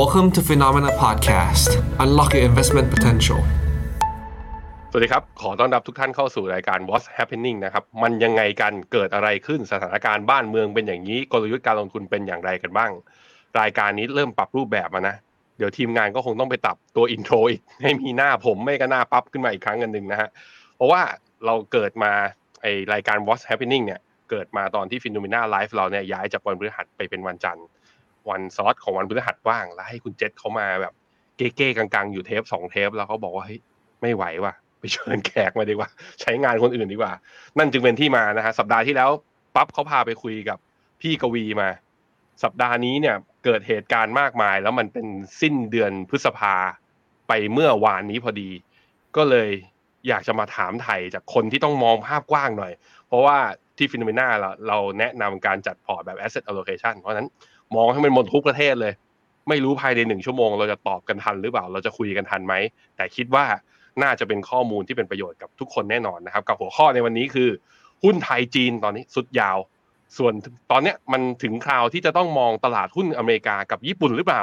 [0.00, 1.70] Welcome to Phenomena Podcast.
[2.04, 3.40] Unlock your investment potential.
[4.90, 12.90] สวัสดีครับ ขอต้อนรับทุกท่านเข้าสู่รายการ What's Happening นะครับ มันยังไงกัน เกิดอะไรขึ้น สถานการณ์บ้านเมืองเป็นอย่างนี้ กลยุทธ์การลงทุนเป็นอย่างไรกันบ้าง
[13.60, 15.16] รายการนี้เริ่มปรับรูปแบบมานะ
[15.58, 20.28] เดี๋ยวทีมงานก็คงต้องไปตับตัวอินโทรอีก ให้มีหน้าผมไม่ก็หน้าปั๊บขึ้นมาอีกครั้งกันหนึ่งนะฮะ
[20.76, 21.02] เพราะว่า
[21.46, 22.12] เราเกิดมา
[22.62, 24.00] ไอรายการ What's Happening เนี่ย
[24.30, 27.66] เกิดมาตอนที่ Phenomena Live เราเนี่ยย้ายจากวันพฤหัสไปเป็นวันจันทร์
[28.30, 30.92] วันซอสของวันพฤหัสว่าง แล้วให้คุณเจษเขามาแบบ
[31.36, 33.60] เก้ๆกังๆ อยู่เทปสองเทป แล้วเขาบอกว่าเฮ้ย
[34.02, 35.88] ไม่ไหวว่ะไปเชิญแขกมาดีกว่า
[36.20, 37.12] ใช้งานคนอื่นดีกว่า
[37.58, 39.10] นั่นจึงเป็นที่มานะฮะสัปดาห์ที่แล้ว
[39.54, 40.58] ปั๊บเขาพาไปคุยกับ
[41.00, 41.70] พี่กวีมา
[42.44, 45.06] สัปดาห์นี้เนี่ยเกิดเหตุการณ์มากมาย แล้วมันเป็น
[45.40, 46.54] สิ้นเดือนพฤษภา
[47.28, 48.50] ไปเมื่อวานนี้พอดี
[49.16, 49.50] ก็เลย
[50.08, 52.72] อยากจะมาถามไทยจากคนที่ต้องมองภาพกว้างหน่อย
[53.08, 53.38] เพราะว่า
[53.76, 57.28] ที่ฟิโนเมนาเราเราแนะนำการจัดพอร์ตแบบ asset allocation เพราะฉะนั้น
[57.76, 58.92] มองให้มันหมดทุกประเทศเลย
[59.48, 62.54] ไม่รู้ภายในหนึ่งชั่วโมง เราจะตอบกันทันหรือเปล่า เราจะคุยกันทันไหม
[62.96, 63.44] แต่คิดว่า
[64.02, 67.48] น่าจะเป็นข้อมูลที่เป็นประโยชน์กับทุกคนแน่นอนนะครับ กับหัวข้อในวันนี้คือ
[68.04, 69.58] หุ้นไทยจีนตอนนี้สุดยาว
[70.18, 70.32] ส่วน
[70.70, 74.42] ตอนเนี้ยมันถึงคราวที่จะต้องมองตลาดหุ้นอเมริกากับญี่ปุ่นหรือเปล่า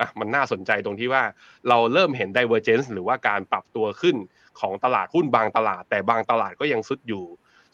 [0.00, 1.22] อะมันน่าสนใจตรงที่ว่า
[1.68, 4.16] เราเริ่มเห็น divergence หรือว่าการปรับตัวขึ้น
[4.60, 7.24] ของตลาดหุ้นบางตลาด แต่บางตลาดก็ยังสุดอยู่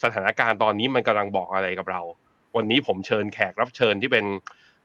[0.03, 2.03] สถานการณ์ตอนนี้มันกำลังบอกอะไรกับเรา
[2.57, 4.25] วันนี้ผมเชิญแขกรับเชิญที่เป็น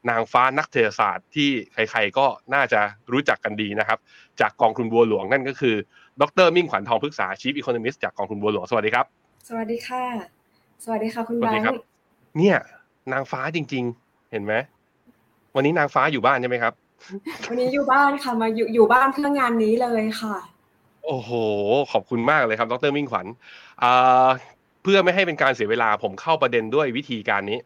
[0.09, 2.79] นางฟ้านักเศรษฐศาสตร์ที่ใครๆก็น่าจะ
[3.11, 3.99] รู้จักกันดีนะครับ
[4.41, 5.75] จากกองทุนบัวหลวงนั่นก็คือ
[6.21, 9.05] ดรมิ่งขวัญทองพฤกษา Chief Economist จากกองทุนบัวหลวงสวัสดีครับ
[9.47, 10.03] สวัสดีค่ะ
[10.83, 11.81] สวัสดีค่ะคุณสวัแบสดีงครับค์
[12.37, 12.57] เนี่ย
[13.13, 14.53] นางฟ้าจริง ๆ เห็นไหม
[15.55, 16.73] วันนี้นางฟ้าอยู่บ้านใช่ไหมครับ
[17.47, 20.35] วันนี้อยู่บ้านค่ะมาอยู่อยู่บ้านเพื่องานนี้เลยค่ะ
[21.05, 21.31] โอ้โห
[21.91, 23.25] ขอบคุณมากเลยครับ ดรมิ่งขวัญ
[23.83, 24.27] อ่า
[24.83, 27.59] เพื่อไม่ให้เป็นการเสียเวลาผมเข้าประเด็นด้วยวิธีการนี้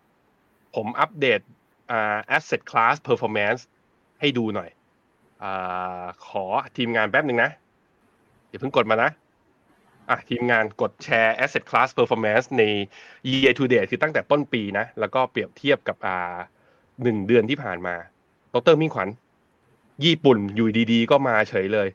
[0.76, 1.40] ผมอัปเดต
[1.92, 3.62] อ่า asset class performance
[4.20, 4.70] ให้ดูหน่อย
[5.44, 6.46] อาขอ
[6.78, 7.52] ทีมงานแป๊บหนึ่งนะ
[8.50, 9.12] อย่าเพิ่งกดมานะ
[10.10, 12.64] อะทีมงานกดแชร์ asset class performance ใน
[13.30, 16.38] year to date คือตั้งแต่ต้นปีนะ แล้วก็เปรียบเทียบกับอ่า
[17.04, 17.96] หนึ่งเดือนที่ผ่านมา
[18.54, 19.10] ดรมิ่งขวัญ
[20.06, 21.88] ญี่ปุ่นอยู่ดีๆ ก็มาเฉยเลย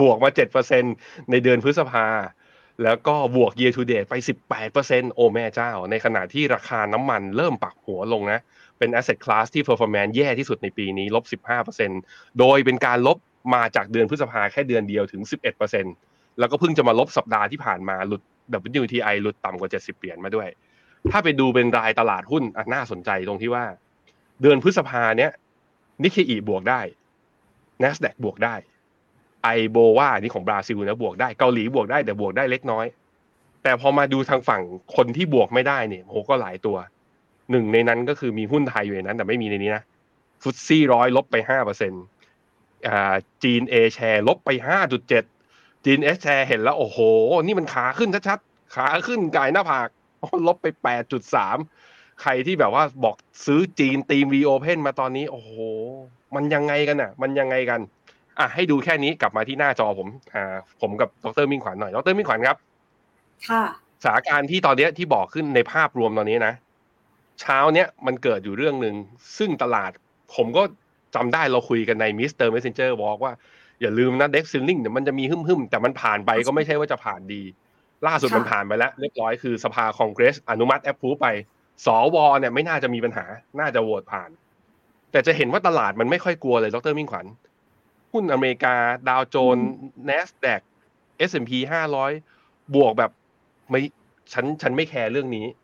[0.00, 0.84] บวกมาเจ็ดเปอร์เซ็น
[1.30, 2.06] ในเดือนพฤษภา
[2.82, 4.14] แล้วก็บวก year to date ไป
[4.64, 8.40] 18%โอแม่เจ้า ในขณะที่ราคาน้ำมันเริ่มปรับหัวลงนะ
[8.78, 11.24] เป็น asset class ที่ performance แย่ที่สุดในปีนี้ลบ
[11.82, 13.18] 15%โดยเป็นการลบ
[13.54, 15.22] มาจากเดือนพฤษภาแค่เดือนเดียวถึง
[15.80, 18.22] 11%แล้วก็เพิ่งจะมาลบสัปดาห์ที่ผ่านมาหลุด
[18.82, 20.48] WTI หลุดต่ำกว่า 70 เหรียญมาด้วย
[21.10, 23.64] ถ้าไปดูเป็นรายตลาดหุ้นอน่าสนใจตรงที่ว่า
[24.42, 25.30] เดือนพฤษภาเนี้ย
[26.02, 26.80] นิเคอีบวกได้
[27.82, 28.54] NASDAQ บวกได้
[29.44, 32.86] ไอโบว่านี่ของบราซิลนะบวกได้เกาหลีบวกได้แต่บวกได้เล็กน้อย
[33.62, 34.62] แต่พอมาดูทางฝั่ง
[34.96, 36.76] คนที่บวกไม่ได้เนี่ยโหก็หลายตัว
[37.50, 39.82] หนึ่งในนั้นก็คือมีหุ้นไทยอยู่ในนั้น แต่ไม่มีในนี้นะ
[40.42, 42.02] ฟุตซี่ร้อยลบไปห้าเปอร์เซ็นต์
[42.88, 45.24] อ่าจีนเอแชร์ลบไปห้าจุดเจ็ด
[45.84, 46.98] จีนเอแชร์เห็นแล้วโอ้โห
[47.42, 49.88] นี่มันขาขึ้นชัดๆ ขาขึ้นก่ายหน้าผาก
[50.22, 51.58] อ๋อลบไปแปดจุดสาม
[52.22, 53.16] ใครที่แบบว่าบอก
[53.46, 55.50] ซื้อจีน theme reopen มาตอนนี้ โอ้โห
[56.34, 57.80] มันยังไงกันอะ มันยังไงกัน
[58.38, 62.56] อะให้ดูแค่นี้กลับมาที่หน้าจอผม อ่า ผมกับดรมิ่งขวัญหน่อยดรมิ่งขวัญครับ
[63.48, 63.64] ค่ะ
[64.02, 66.54] สถานการณ์ที่ตอนเนี้ยที่บอกขึ้นในภาพรวมตอนนี้นะ
[67.40, 68.94] เช้าเนี้ยมันเกิดอยู่เรื่องหนึ่ง
[69.38, 69.90] ซึ่งตลาด
[70.34, 70.62] ผมก็
[71.14, 73.32] จำได้เราคุยกันในมิสเตอร์เมสเซนเจอร์บอกว่า
[73.80, 77.42] อย่าลืมนะเด็กซิลลิงเดี๋ยวมันจะมีหึ่มๆ แต่มันผ่านไปก็ไม่ใช่ว่าจะผ่านดี
[78.06, 81.26] ล่าสุดค่ะมันผ่านไปแล้ว เรียบร้อยคือสภาคองเกรส อนุมัติแอปพูไป
[81.86, 83.24] สวเนี่ยไม่น่าจะมีปัญหา
[83.60, 84.30] น่าจะโหวตผ่าน
[85.12, 87.26] แต่จะเห็นว่าตลาดมันไม่ค่อยกลัวเลยดรมิ่งขวัญ
[88.12, 88.74] หุ้นอเมริกา
[89.08, 89.68] ดาวโจนส์
[90.08, 90.60] NASDAQ
[91.30, 91.52] S&P
[92.12, 93.10] 500 บวกแบบ
[93.70, 93.80] ไม่
[94.32, 95.46] ฉันฉันไม่แคร์เรื่องนี้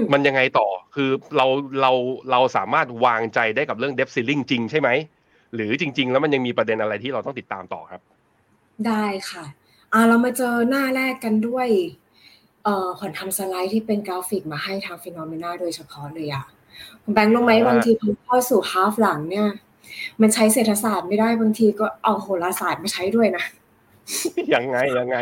[0.00, 1.46] มมันยังไงต่อ คือเรา
[1.80, 1.92] เรา
[2.30, 4.88] เราสามารถวางใจได้กับเรื่อง debt ceiling จริงใช่ไหม
[5.54, 8.00] หรือจริง ๆ แล้วมันยังมีประเด็นอะไรที่เราต้องติดตามต่อครับ
[8.86, 9.44] ได้ค่ะ
[9.92, 11.68] อ่าเรามาเจอหน้าแรกกันด้วย
[12.64, 16.44] เอ่อขวัญทำสไลด์ที่เป็นกราฟิกมาให้ทางฟิโนเมนาโดยเฉพาะเลยอะ
[17.02, 19.48] คุณแบงค์รู้ไหมอ่าบางทีพอเข้าสู่ฮาฟหลังเนี่ย
[20.20, 23.44] มันใช้เศรษฐศาสตร์ไม่ได้บางทีก็เอาโหราศาสตร์มาใช้ด้วยนะ
[24.54, 25.16] ยังไงยังไง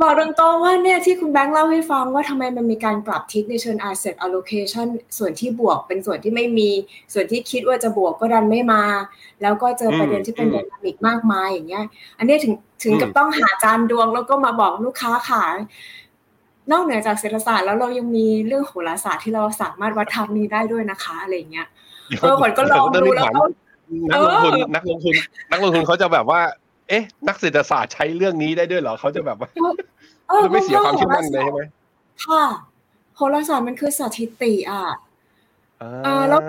[0.00, 4.86] บอกตรงๆว่าเนี่ยที่คุณแบงค์เล่าให้ฟังว่าทำไมมันมีการกลับทิศในเชิง asset allocation
[5.18, 6.70] ส่วนที่บวกเป็นส่วนที่ไม่มี
[7.12, 8.82] ส่วนที่คิดว่าจะบวกก็ดันไม่มา
[9.42, 11.84] แล้วก็เจอประเด็นที่เป็นอืมไดนามิกมากมายอย่างเงี้ย
[12.18, 12.52] อันนี้ถึง
[12.84, 15.56] ถึงกับอืมต้องหาจานดวงแล้วก็มาบอกลูกค้าขาย
[16.70, 21.66] นอกเหนือจากเศรษฐศาสตร์แล้วเรายังมีเรื่องโหราศาสตร์ที่เราสามารถวัดทางนี้ได้ด้วยนะคะอะไรอย่างเงี้ย
[22.20, 23.44] เออขวัญก็ลองดูแล้วก็
[24.12, 25.14] นักลงทุนเออนักลงทุน
[25.50, 26.40] นักลงทุนเขาจะแบบว่า
[26.90, 29.48] เอ๊ะ นักเศรษฐศาสตร์ใช้เรื่องนี้ได้ด้วยเหรอเขาจะแบบว่า
[30.28, 31.62] เออจะไม่เสียความเชื่อมั่นเลยใช่ไหม
[32.26, 32.44] ค่ะ
[33.16, 34.84] โหราศาสตร์มันคือสถิติอะ
[35.82, 36.40] อ่าอ่าแล้ว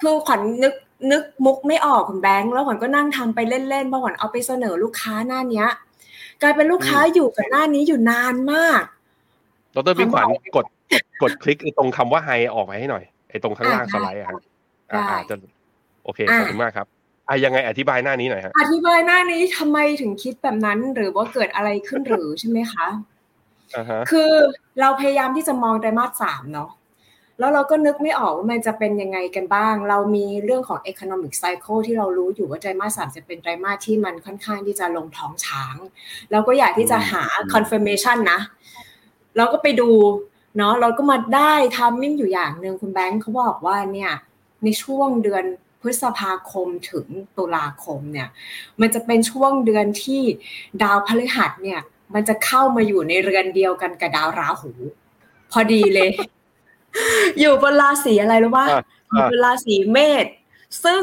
[0.00, 0.74] คือขวัญนึก
[1.12, 5.68] นึกมุกไม่ออกคุณแบงค์แล้วขวัญก็นั่งทำไปเล่นๆเพราะขวัญเอาไปเสนอลูกค้าหน้าเนี้ย
[6.42, 8.82] กลายเป็นลูกค้าอยู่กับหน้านี้อยู่นานมาก
[9.74, 10.26] ดรพี่ขวัญ
[10.56, 10.66] กด
[11.22, 14.28] กดคลิกตรงคำว่าไฮออกมาให้หน่อยไอ้ตรงข้างล่างสไลด์อะ
[14.92, 15.34] อ่าจะ
[16.04, 16.86] โอเคขอบคุณมากครับ
[17.28, 22.86] อะยังไงอธิบายหน้านี้หน่อยฮะอธิบายหน้านี้ทำไมถึงคิดแบบนั้น หรือว่าเกิดอะไรขึ้นหรือใช่ไหมคะ
[24.10, 24.32] คือ
[24.80, 26.70] เราพยายามที่จะมองไตรมาสสามเนาะ
[27.38, 35.76] แล้วเราก็นึกไม่ออกว่ามันจะเป็นยังไงกันบ้าง เรามีเรื่องของ economic cycle ที่เรารู้อยู่ว่าไตรมาสสามจะเป็นไตรมาสที่มันค่อนข้างที่จะลงท้องช้าง
[36.32, 38.40] เราก็อยากที่จะหา confirmation นะ
[39.36, 39.90] เราก็ไปดู
[40.56, 44.12] เนาะเราก็มาได้ทามมิ่งอยู่อย่างหนึ่งคุณแบงค์เขาบอกว่าเนี่ย
[44.64, 47.06] ในช่วงเดือนพ ฤษภาคมถึง
[47.38, 48.28] ตุลาคมเนี่ย
[48.80, 50.22] มันจะเป็นช่วงเดือนที่
[50.82, 51.80] ดาวพฤหัสเนี่ย
[52.14, 54.70] มันจะเข้ามาอยู่ในเรือนเดียวกันกับดาวราหู
[55.52, 56.10] พอดีเลย
[57.40, 58.66] อยู่บนราศีอะไรรู้ป่ะ
[59.12, 60.26] อยู่บนราศีเมษ
[60.84, 61.02] ซึ่ง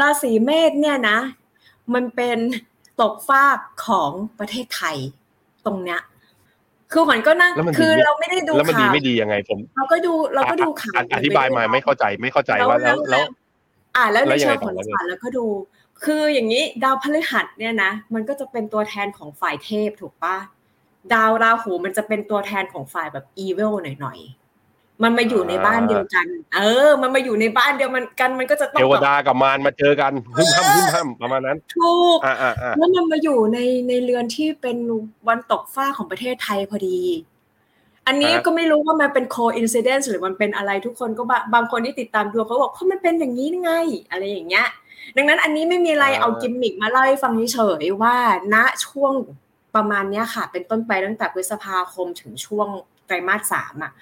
[0.00, 1.18] ราศีเมษเนี่ยนะ
[1.94, 2.38] มันเป็น
[3.00, 4.96] ตกฟากของประเทศไทย
[5.66, 6.00] ตรงเนี้ย
[6.92, 13.24] คือขวัญก็นั่งคือเราไม่ได้ดูข่าวแล้วมันดีไม่ดียังไงผม เราก็ดูเราก็ดูข่าวอธิบายมาไม่เข้าใจไม่เข้าใจว่าแล้วแล้ว
[13.96, 15.46] อ่าแล้วในเชิงผลสารแล้วก็ดู
[16.04, 20.36] คืออย่างนี้ดาวพฤหัสเนี่ยนะ มันก็จะเป็นตัวแทนของฝ่ายเทพถูกปะ
[21.12, 24.18] ดาวราหูมันจะเป็นตัวแทนของฝ่ายแบบอีเวลหน่อย
[25.02, 32.18] มันมาอยู่ในบ้านเดียวกัน เออ มันมาอยู่ในบ้านเดียวมันกัน มันก็จะต้องเทวดากับมารมาเจอกันหึ่มห้ำหึ่มห้ำประมาณนั้น ถูก
[32.76, 33.58] แล้วมันมาอยู่ใน
[33.88, 34.76] ในเรือนที่เป็น
[35.28, 36.98] วันตกฟ้าของประเทศไทยพอดี
[38.06, 41.22] อันนี้ก็ไม่รู้ว่ามันเป็น coincidence หรือมันเป็นอะไรทุกคนก็
[41.54, 43.72] บางคนที่ติดตามดูเขาบอกเพราะมันเป็นอย่างนี้ไง
[44.10, 44.66] อะไรอย่างเงี้ย
[45.16, 48.16] ดังนั้นอันนี้ไม่มีอะไรเอากิมมิกมาเล่าให้ฟังเฉยว่า
[48.54, 48.56] ณ
[48.86, 49.12] ช่วง
[49.74, 52.68] ประมาณเนี้ยค่ะ เป็นต้นไปตั้งแต่พฤษภาคมถึงช่วง
[53.06, 53.92] ไตรมาสสามอะ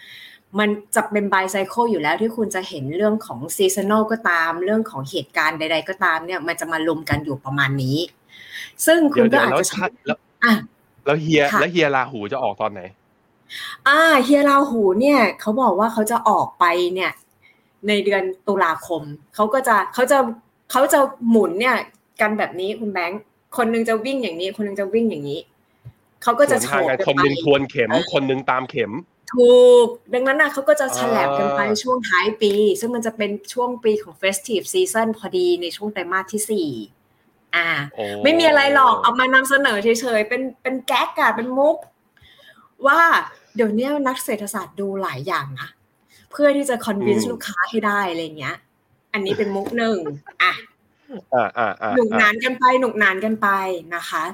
[0.58, 7.98] มันจะเป็น by cycle อยู่แล้วที่คุณจะเห็นเรื่องของ seasonal ก็ตาม เรื่องของเหตุการณ์ใด ๆ ก็ตามเนี่ย มันจะมารวมกันอยู่ประมาณนี้
[8.86, 10.52] ซึ่งคุณก็อาจจะชัดแล้วอะ
[11.04, 12.80] แล้วเฮียแล้วเฮียลาหูจะออกตอนไหน
[13.88, 16.64] อ่าเฮียลาหูเนี่ยเขาบอกว่าเขาจะออกไป
[16.94, 17.12] เนี่ย
[17.88, 19.02] ในเดือนตุลาคม
[19.34, 20.18] เขาก็จะเขาจะ
[20.70, 21.00] เขาจะ
[21.30, 21.76] หมุนเนี่ย
[22.20, 23.22] กันแบบนี้คุณแบงค์
[23.56, 25.40] คนนึงจะวิ่งอย่างนี้ คนนึงจะวิ่งอย่างนี้
[26.22, 28.92] เขาก็จะโฉบคนนึงทวนเข็ม คนนึงตามเข็ม
[29.32, 29.54] ถู
[29.84, 36.68] ก ดังนั้นนะเขาก็จะฉลบกันไปช่วงท้ายปี ซึ่งมันจะเป็นช่วงปีของ festive season พอดีในช่วงไตรมาสที่สี่
[37.54, 37.68] อ่า
[38.22, 41.76] ไม่มีอะไรหรอกเอามานำเสนอเฉยๆเป็นเป็นแก๊กอะเป็นมุก
[42.86, 43.00] ว่า
[43.56, 45.68] เดี๋ยวนี้นักเศรษฐศาสตร์ดูหลายอย่างนะ
[46.30, 48.56] เพื่อที่จะ convince ลูกค้าให้ได้อะไรเงี้ย
[49.12, 49.98] อันนี้เป็นมุกหนึ่ง
[50.42, 50.52] อะ
[51.96, 53.48] หนุกนานกันไปหนุกนานกันไป
[53.94, 54.24] นะคะ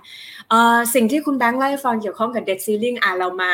[0.49, 3.51] เอ่อสิ่งที่คุณแบงค์เล่าให้ฟังเกี่ยวข้องกับ debt ceiling อะเรามา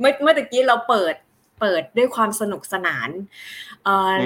[0.00, 1.14] เมื่อเมื่อกี้เราเปิด
[1.60, 3.08] เปิดด้วยความสนุกสนาน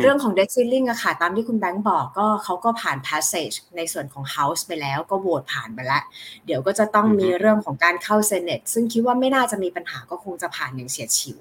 [0.00, 6.02] เรื่องของ debt ceiling อะค่ะ ตามที่คุณแบงค์บอกก็เขาก็ผ่าน passage ในส่วนของ House ไปแล้วก็โหวตผ่านไปแล้ว
[6.46, 11.40] เดี๋ยวก็จะต้องมีเรื่องของการเข้า Senate ซึ่งคิดว่าไม่น่าจะมีปัญหาก็คงจะผ่านอย่างเฉียดฉิว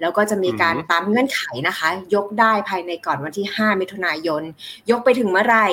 [0.00, 4.42] แล้วก็จะมีการตามเงื่อนไขนะคะ ยกได้ภายในก่อนวันที่ 5 มิถุนายน
[4.90, 5.66] ยกไปถึงเมื่อไหร่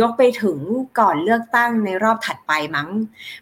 [0.00, 0.58] ยกไปถึง
[1.00, 2.88] ก่อนเลือกตั้งในรอบถัดไปมั้ง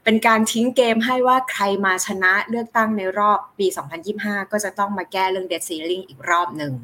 [0.04, 3.66] เป็นการทิ้งเกมให้ว่าใครมาชนะเลือกตั้งในรอบปี
[4.10, 6.74] 2025 ก็จะต้องมาแก้เรื่อง debt ceiling อีกรอบหนึ่ง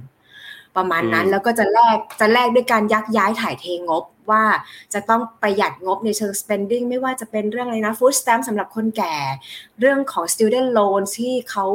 [0.77, 4.45] ประมาณนั้นแล้วก็จะแลกจะแลกด้วยการยักย้ายถ่ายเทงบว่า
[4.95, 9.17] จะต้องประหยัดงบในเชิง spending ไม่ว่าจะเป็นเรื่องอะไรนะ food stamp สำหรับคนแก่
[9.81, 11.67] เรื่องของ student loan ที่เขา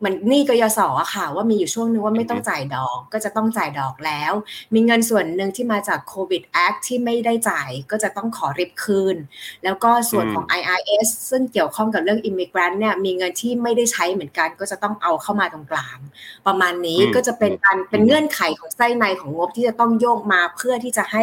[0.00, 4.32] เหมือนนี่กยศอะค่ะ ว่ามีอยู่ช่วงนึงว่าไม่ต้องจ่ายดอก ก็จะต้องจ่ายดอกแล้ว
[4.74, 9.16] มีเงินส่วนหนึ่งที่มาจากโควิดแอคที่ไม่ได้จ่ายก็จะต้องขอริบคืน
[9.64, 15.98] แล้วก็ส่วนของ IRS ซึ่งเกี่ยวข้องกับเรื่องอิมิเกรนเนี่ยมีเงินที่ไม่ได้ใช้เหมือนกัน ก็จะต้องเอาเข้ามาตรงกลาง
[16.46, 21.22] ประมาณนี้ก็จะเป็นการเป็นเงื่อนไขของไส้ในของงบที่จะต้องโยกมาเพื่อที่จะให้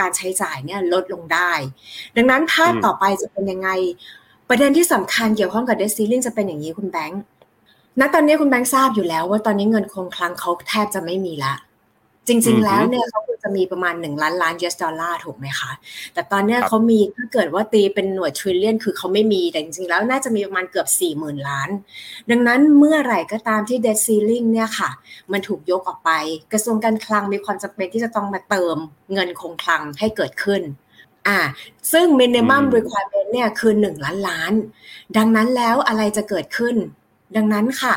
[0.00, 1.52] การใช้จ่ายเนี่ยลดลงได้
[2.16, 3.70] ดังนั้นภาพต่อไปจะเป็นยังไง
[4.48, 7.22] ประเด็นที่สำคัญเกี่ยวข้องกับเดซิลิงจะเป็นอย่างนี้คุณแบงค์
[8.00, 11.54] ณตอนนี้คุณแบงค์ทราบอยู่แล้ว ว่าตอนนี้เงินคงคลังเขาแทบจะไม่มีละ
[12.28, 15.70] จริง ๆ แล้วเนี่ยเขาควรจะมีประมาณหนึ่งล้านล้าน US ดอลลาร์ถูกไหมคะ
[16.14, 21.68] แต่ตอนนี้เขามีถ้าเกิดว่าตีเป็นหน่วยทริลเลียนคือเขาไม่มีแต่จริง ๆ แล้วน่าจะมีประมาณเกือบสี่หมื่นล้าน
[22.30, 24.90] ดังนั้นเมื่อไหร่ก็ตามที่เดซซีลิงเนี่ยค่ะ
[25.32, 26.10] มันถูกยกออกไป
[26.52, 28.76] กระทรวงการคลังมีความจำเป็นที่จะต้องมาเติม
[29.12, 30.62] เงินคงคลังให้เกิดขึ้น
[31.28, 31.38] อ่า
[31.92, 34.52] ซึ่ง minimum requirement เนี่ยคือหนึ่งล้านล้าน
[35.16, 36.76] ดังนั้นแล้วอะไรจะเกิดขึ้น
[37.36, 37.94] ดังนั้นค่ะ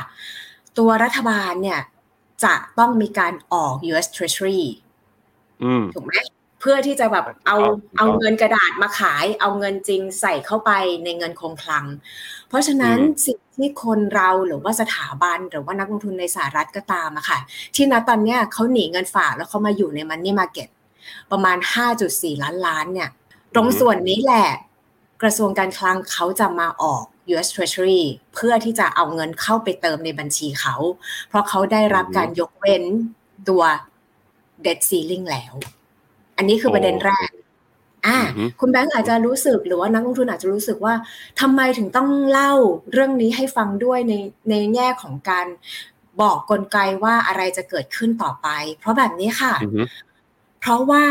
[0.78, 1.82] ตัวรัฐบาลเนี่ย
[2.44, 4.08] จะต้องมีการออก U.S.
[4.16, 4.62] Treasury
[5.94, 6.14] ถูกไหม
[6.60, 7.58] เพื่อที่จะแบบเอา
[7.98, 10.72] เอาเงินกระดาษมาขาย เอาเงินจริงใส่เข้าไป
[11.04, 11.86] ในเงินคงคลัง
[12.48, 17.40] เพราะฉะนั้นสิ่งที่คนเราหรือว่าสถาบันหรือว่านักลงทุนในสหรัฐก็ตามอะค่ะ
[17.76, 20.70] ที่ณตอนนี้เขาหนีเงินฝากแล้วเขามาอยู่ในมันนี่มาเก็ต
[21.32, 21.58] ประมาณ
[22.00, 23.10] 5.4 ล้านล้านเนี่ย
[23.56, 24.48] ตรงส่วนนี้แหละ
[25.22, 30.76] กระทรวงการคลังเขาจะมาออก US Treasury เพื่อที่จะเอาเงินเข้าไปเติมในบัญชีเขา
[31.28, 32.84] เพราะเขาได้รับการยกเว้น
[33.50, 33.64] ตัว
[34.66, 35.54] debt ceiling แล้ว
[36.38, 37.30] อันนี้คือประเด็นแรก
[38.06, 38.18] อ่า
[38.60, 40.94] คุณแบงค์อาจจะรู้สึกหรือว่านักลงทุนอาจจะรู้สึกว่า
[41.42, 42.54] ทำไมถึงต้องเล่า
[42.92, 44.14] เรื่องนี้ให้ฟังด้วยใน
[44.50, 45.48] ในแง่ของการ
[46.22, 48.48] บอกกลไกว่าอะไรจะเกิดขึ้นต่อไป
[48.80, 49.54] เพราะแบบนี้ค่ะ
[50.60, 51.04] เพราะว่า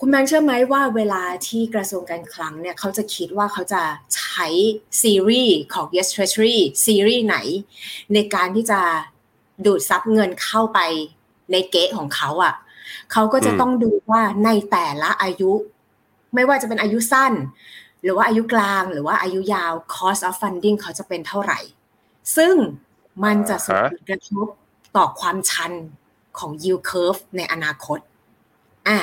[0.00, 3.82] คุณแบงค์เชื่อไหมว่าเวลาที่กระทรวงการคลังเนี่ยเขาจะคิดว่าเขาจะ
[4.16, 4.46] ใช้
[5.02, 7.36] ซีรีส์ของ Yes Treasury ซีรีส์ไหน
[8.14, 8.80] ในการที่จะ
[9.66, 10.78] ดูดซับเงินเข้าไป
[11.52, 12.54] ในเกะของเขาอะ่ะ
[13.12, 15.52] เขาก็จะต้องดูว่าในแต่ละอายุ
[16.34, 17.32] ไม่ว่าจะเป็นอายุสั้น
[18.02, 21.60] หรือว่าอายุกลางหรือว่าอายุยาว cost of funding เขาจะเป็นเท่าไหร่
[22.36, 22.54] ซึ่ง
[23.24, 24.46] มันจะส่งผลกระทบ
[24.96, 25.72] ต่อความชัน
[26.38, 27.98] ของ yield curve ในอนาคต
[28.88, 28.98] อ่า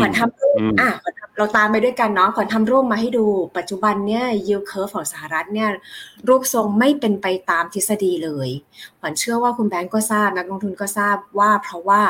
[0.00, 0.90] ขวัญทำรูปอ่า
[1.36, 3.24] เราตามไปด้วยกันเนาะขวัญทำรูปมาให้ดู
[3.56, 5.68] ปัจจุบันเนี่ย yield curve ของสหรัฐเนี่ย
[6.28, 8.48] รูปทรงไม่เป็นไปตามทฤษฎีเลย
[9.00, 12.02] ขวัญเชื่อว่าคุณแบงก์ก็ทราบนักลงทุนก็ทราบว่า เพราะว่า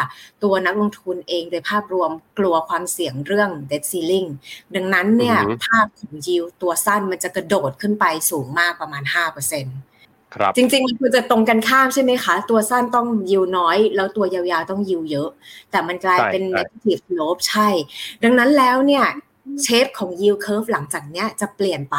[0.43, 4.29] ตัวนักลงทุนเองโดยภาพรวมกลัวความเสี่ยงเรื่อง debt ceiling
[4.75, 15.29] ดังนั้นเนี่ยภาพของ yield ตัวสั้นมันจะกระโดดขึ้นไปสูงมากประมาณ5%เจริงๆมันควรจะตรงกันข้ามใช่ไหมคะ ตัวสั้นต้องยิวน้อย แล้วตัวยาวๆต้องยิวเยอะ
[15.71, 17.69] แต่มันกลายเป็น negative slope ใช่
[18.25, 19.05] ดังนั้นแล้วเนี่ย
[19.63, 21.97] เชฟของ yield curve หลังจากเนี้ยจะเปลี่ยนไป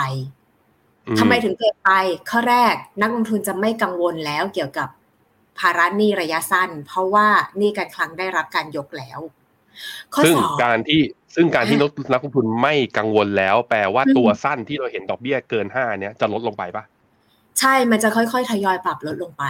[1.19, 1.91] ทำไมถึงเปลี่ยนไป
[2.29, 4.89] ข้อแรกนักลงทุนจะไม่กังวลแล้วเกี่ยวกับ
[5.59, 7.27] ภาระหนี้ระยะสั้น เพราะว่า
[7.59, 9.19] นี่การคลังได้รับการยกแล้ว
[10.25, 11.01] ซึ่งการที่
[11.35, 11.77] ซึ่งการที่
[12.11, 16.83] นักลงทุนไม่กังวลแล้ว แปลว่าตัวสั้นที่เราเห็นดอกเบี้ยเกินห้าเนี้ยจะลดลงไปปะ
[17.59, 19.45] ใช่มันจะค่อยๆทยอยปรับลดลงไป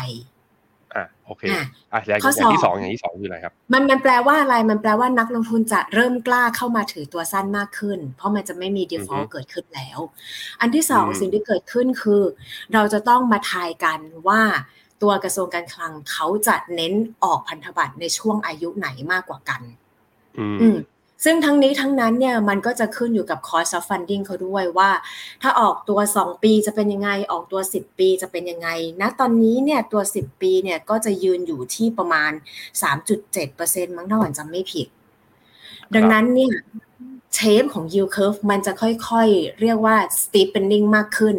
[0.95, 9.99] อะโอเคอะอย่างที่สองอย่างที่สองคืออะไรครับ มันมันแปลว่าอะไรมันแปลว่านักลงทุนจะเริ่มกล้าเข้ามาถือตัวสั้นมากขึ้น เพราะมันจะไม่มี default เกิดขึ้นแล้ว
[10.61, 12.21] อันที่สองสิ่งที่เกิดขึ้นคือ
[12.73, 14.41] เราจะต้องมาทายกันว่า
[15.01, 16.93] ตัวกระทรวงการคลังเขาจะเน้น
[17.23, 19.61] ออกพันธบัตรในช่วงอายุไหนมากกว่ากัน
[20.61, 20.77] อืม
[21.23, 24.89] ซึ่งทั้งนี้ทั้งนั้นเนี่ยมันก็จะขึ้นอยู่กับ cost of funding เขาด้วยว่า
[25.41, 28.69] ถ้าออกตัว 2 ปีจะเป็นยังไง ออกตัว 10 ปีจะเป็นยังไง
[29.01, 32.31] ณตอนนี้เนี่ยตัว 10 ปีเนี่ยก็จะยืนอยู่ที่ประมาณ
[33.13, 34.87] 3.7%มั้งถ้าหวันจำไม่ผิด
[35.95, 36.53] ดังนั้นเนี่ย
[37.33, 41.37] เชฟของ yield curve มันจะค่อยๆ เรียกว่า steepening มากขึ้น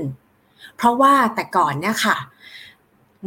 [0.76, 2.16] เพราะว่าแต่ก่อนเนี่ยค่ะ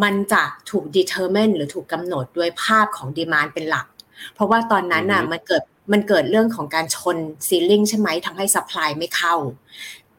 [0.03, 3.85] มันจะถูก determine หรือถูกกำหนดด้วยภาพของ demand เป็นหลัก
[4.33, 7.17] เพราะว่าตอนนั้นน่ะมันเกิด มันเกิดเรื่องของการชน
[7.47, 9.35] ceiling ใช่ไหมทำให้ supply ไม่เข้า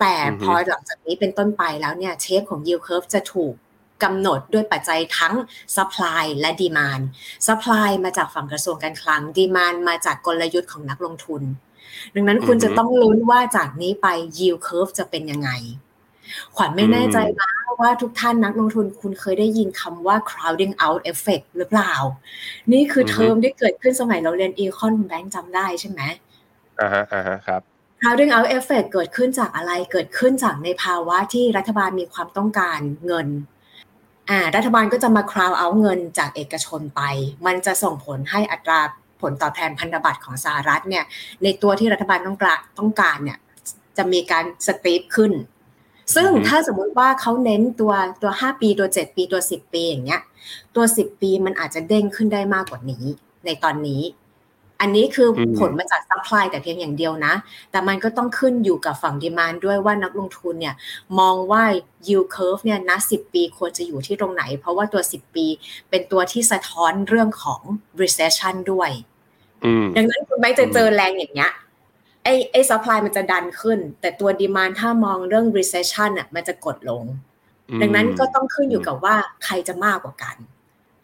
[0.01, 3.55] แต่พอหลังจากนี้เป็นต้นไปแล้วเนี่ยเชฟของ yield curve จะถูก
[4.03, 5.35] กำหนดด้วยปัจจัยทั้ง
[5.77, 7.03] supply และ demand
[7.47, 11.43] supply มาจากฝั่งกระทรวงการคลัง demand มาจากกลยุทธ์ของนักลงทุน
[12.15, 14.07] ดังนั้นคุณจะต้องลุ้นว่าจากนี้ไป
[14.39, 15.51] yield curve จะเป็นยังไง
[16.57, 21.95] ขวัญไม่แน่ใจนะว่าทุกท่านนักลงทุนคุณเคยได้ยินคำว่า crowding out effect หรือเปล่า
[22.73, 26.01] นี่คือเทอมที่เกิดขึ้นสมัยเราเรียนอีคอนแบงค์จำได้ใช่ไหม
[26.81, 27.61] อ่าฮะอ่าฮะครับ
[28.01, 33.29] crowding out effect เกิดขึ้นจากอะไรเกิดขึ้นจากในภาวะที่รัฐบาลมีความต้องการเงิน
[34.31, 37.03] อ่ารัฐบาลก็จะมา crowd out เงินจากเอกชนไป
[37.47, 38.81] มันจะส่งผลให้อัตรา
[39.21, 41.05] ผลตอบแทนพันธบัตรของสหรัฐเนี่ย
[41.43, 43.39] ในตัวที่รัฐบาลต้องการต้องการเนี่ย
[43.97, 45.33] จะมีการสตีฟขึ้น
[46.15, 50.23] ซึ่งถ้าสมมุติว่าเขาเน้นตัวตัวห้าปีตัวเจ็ดปีตัวสิบปีอย่างเงี้ย
[50.77, 53.05] ตัวสิบปีมันอาจจะเด้งขึ้นได้มากกว่านี้
[53.45, 54.03] ในตอนนี้
[54.81, 57.35] อันนี้คือผลมาจาก supply แต่เพียงอย่างเดียวนะ
[57.71, 60.75] แต่มันก็ต้องขึ้นอยู่กับฝั่ง demand ด้วยว่านักลงทุนเนี่ย
[61.19, 61.63] มองว่า
[62.07, 65.47] yield curve เนี่ยนะสิบปีควรจะอยู่ที่ตรงไหน เพราะว่าตัวสิบปี
[65.91, 67.61] เป็นตัวที่สะท้อนเรื่องของ
[68.03, 68.91] recession ด้วย
[69.97, 71.53] ดังนั้นคุณไม่จะเจอแรงอย่างเงี้ย
[72.25, 77.05] ไอ้ไอ้ supply มันจะดันขึ้น แต่ตัว demand ถ้ามองเรื่อง recession อะมันจะกดลง
[77.83, 80.37] ดังนั้นก็ต้องขึ้นอยู่กับว่าใครจะมากกว่ากัน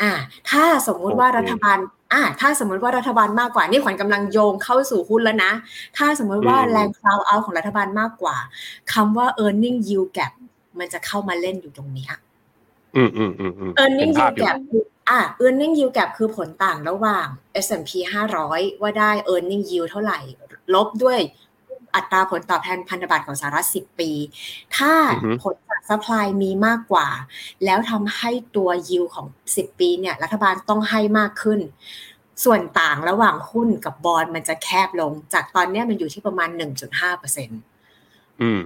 [0.03, 0.13] อ่า
[0.51, 1.79] ถ้าสมมุติว่ารัฐบาล
[2.13, 5.53] อ่า ถ้าสมมติว่ารัฐบาลมากกว่า นี่ขวัญกำลังโยงเข้าสู่หุ้นแล้วนะ
[5.97, 8.37] ถ้าสมมติว่าแรงคราวเอาของรัฐบาลมากกว่า
[8.93, 10.33] คำว่า earning yield gap
[10.79, 12.09] มันจะเข้ามาเล่นอยู่ตรงนี้
[12.97, 14.57] อืมอืมอืม earning yield gap
[15.11, 17.27] อะ earning yield gap คือผลต่างระหว่าง
[17.65, 17.91] S&P
[18.37, 20.19] 500 ว่าได้ earning yield เท่าไหร่
[20.75, 21.19] ลบด้วย
[21.95, 24.11] อัตราผลตอบแทนพันธบัตรของสหรัฐ 10 ปี
[24.77, 24.93] ถ้า
[25.43, 27.09] ผลจาก supply มีมากกว่า
[27.65, 31.61] แล้วทำให้ตัวยิวของ 10 ปีเนี่ย รัฐบาลต้องให้มากขึ้น
[32.45, 36.49] ส่วนต่างระหว่างหุ้นกับบอลมันจะแคบลง จากตอนนี้มันอยู่ที่ประมาณ
[36.85, 37.61] 1.5เปอร์เซ็นต์
[38.43, 38.63] อืม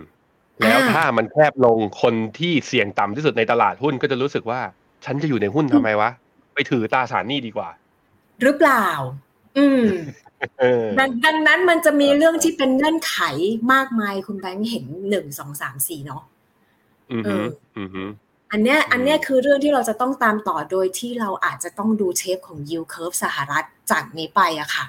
[0.60, 4.60] แล้วถ้ามันแคบลงคนที่เสี่ยงต่ำที่สุดในตลาดหุ้นก็จะรู้สึกว่า
[5.04, 6.10] ฉันจะอยู่ในหุ้นทำไมวะ
[6.54, 7.68] ไปถือตราสารหนี้ดีกว่า
[8.42, 8.86] หรือเปล่า
[9.58, 9.82] อืม
[10.98, 13.16] ดังดังนั้นมันจะมีเรื่องที่เป็นเงื่อนไข
[13.72, 16.22] มากมายคุณแบงค์เห็นหนึ่งสองสามสี่เนาะ
[17.12, 17.36] อือฮึ
[17.78, 18.04] อือฮึ
[18.52, 24.84] อันเนี้ยอันเนี้ยคือเรื่องที่เราจะต้องตามต่อโดยที่เราอาจจะต้องดูเชฟของ yield curve สหรัฐจากนี้ไปอะค่ะ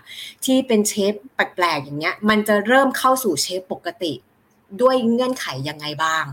[0.46, 4.14] ที่เป็นเชฟแปลกๆอย่างเงี้ย มันจะเริ่มเข้าสู่เชฟปกติ
[4.82, 6.26] ด้วยเงื่อนไขยังไงบ้าง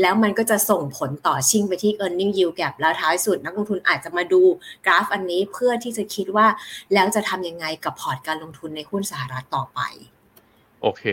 [0.00, 4.42] แล้วมันก็จะส่งผลต่อชิงไปที่ e a r n i n g yield gap แล้วท้ายสุดนักลงทุนอาจจะมาดู
[4.86, 6.46] กราฟอันนี้เพื่อที่จะคิดว่า
[6.94, 9.80] แล้วจะทำยังไงกับพอร์ตการลงทุนในหุ้นสหรัฐต่อไป
[10.82, 11.04] โอเค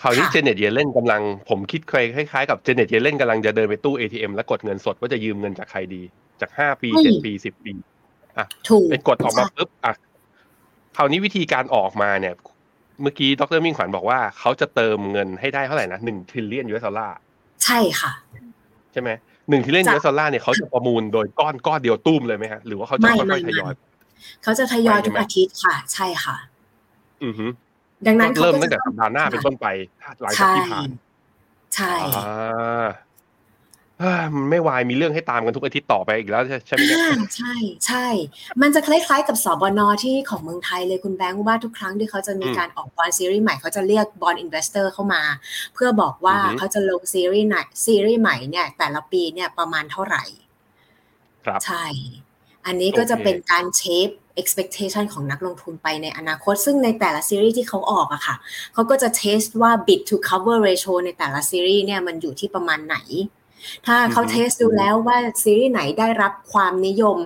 [0.00, 6.02] คราวนี้เจเน็ตเยเลนกำลังผมคิดคล้ายๆกับเจเน็ตเยเลนกำลังจะเดินไปตู้ ATM แล้วกดเงินสดว่าจะยืมเงินจากใครดี
[6.40, 7.72] จากห้าปีเจ็ดปีสิบปี
[8.38, 8.46] อะ
[8.90, 9.94] ไปกดออกมาปุ๊บอะ
[10.96, 12.34] คราวนี้วิธีการออกมาเนี่ย
[13.00, 17.16] เมื่อกี้ดรมิ่งขวัญบอกว่าเขาจะเติมเงินให้ได้เท่าไหร่นะหนึ่ง trillion US dollar
[17.64, 18.12] ใช่ค่ะ
[18.92, 19.10] ใช่ไหม
[19.48, 23.72] หนึ่ง trillion US dollar เนี่ยเขาจะประมูลโดยก้อนก้อนเดียวตุ้มเลยไหมฮะหรือว่าเขาจะค่อยๆทยอย
[24.42, 26.36] เขาจะทยอยทุกอาทิตย์ค่ะ ใช่ค่ะ
[27.24, 27.46] อือฮึ
[28.06, 29.66] ดังนั้นเริ่มตั้งแต่สัปดาห์หน้าเป็นต้นไป
[30.22, 30.88] หลังจากที่ผ่าน
[31.74, 31.92] ใช่
[34.34, 36.98] มันไม่วายมีเรื่องให้ตามกันทุกอาทิตย์ต่อไปอีกแล้วใช่ไหมเนี่ย
[37.36, 37.54] ใช่
[37.86, 38.06] ใช่
[38.62, 45.22] มันจะคล้ายๆกับสบนที่ของเมืองไทยเลยคุณแบงค์ว่าทุกครั้งที่เขาจะมีการออก bond series ใหม่เขาจะเรียก bond investor เข้ามา
[45.74, 47.56] เพื่อบอกว่าเขาจะลงซีรีส์ไหน
[47.86, 50.24] ซีรีส์ใหม่เนี่ย แต่ละปีเนี่ยประมาณเท่าไหร่
[51.44, 51.84] ครับใช่
[52.66, 54.08] อันนี้ก็จะเป็นการเชฟ
[54.40, 58.36] expectation ของนักลงทุนไปในอนาคต ซึ่งในแต่ละซีรีส์ที่เขาออกอะค่ะ
[58.74, 62.96] เขาก็จะเทสว่า bid to cover ratio ในแต่ละซีรีส์เนี่ยมันอยู่ที่ประมาณไหน
[63.86, 67.18] ถ้าเขาเทสดูแล้วว่าซีรีส์ไหนได้รับความนิยม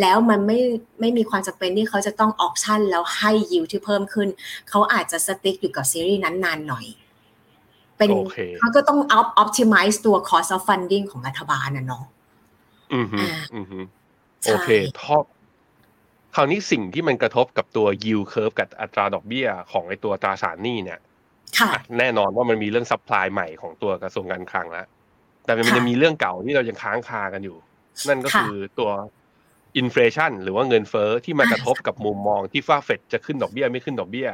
[0.00, 0.58] แล้วมันไม่
[1.00, 4.28] ไม่มีความจำเป็นที่เขาจะต้องออกชั่นแล้วให้ยิวที่เพิ่มขึ้น
[4.68, 6.86] เขาอาจจะ stick อยู่กับซีรีส์นั้นนานหน่อย
[7.98, 8.10] เป็น
[8.58, 12.04] เขาก็ต้องอัพ optimize ตัว cost of funding ของรัฐบาลนะเนาะ
[12.92, 13.06] อืม
[13.54, 13.84] อืม
[14.50, 14.70] โอเค
[15.02, 15.24] ท็อป
[16.34, 21.00] คราวนี้สิ่งที่มันกระทบกับตัว yield curve กับอัตราดอกเบี้ยของไอตัวตราสารหนี้เนี่ย
[21.98, 24.86] แน่นอนว่ามันมีเรื่อง supply ใหม่ของตัวกระทรวงการคลังแล้ว
[25.48, 27.56] แต่มันจะมีเรื่องเก่าที่เรายังค้างคากันอยู่
[28.08, 28.90] นั่นก็คือตัว
[29.76, 34.28] อินฟลชันหรือว่าเงินเฟ้อที่มากระทบกับมุมมองที่ฟ้าเฟดจะขึ้นดอกเบี้ยไม่ขึ้นดอกเบี้ย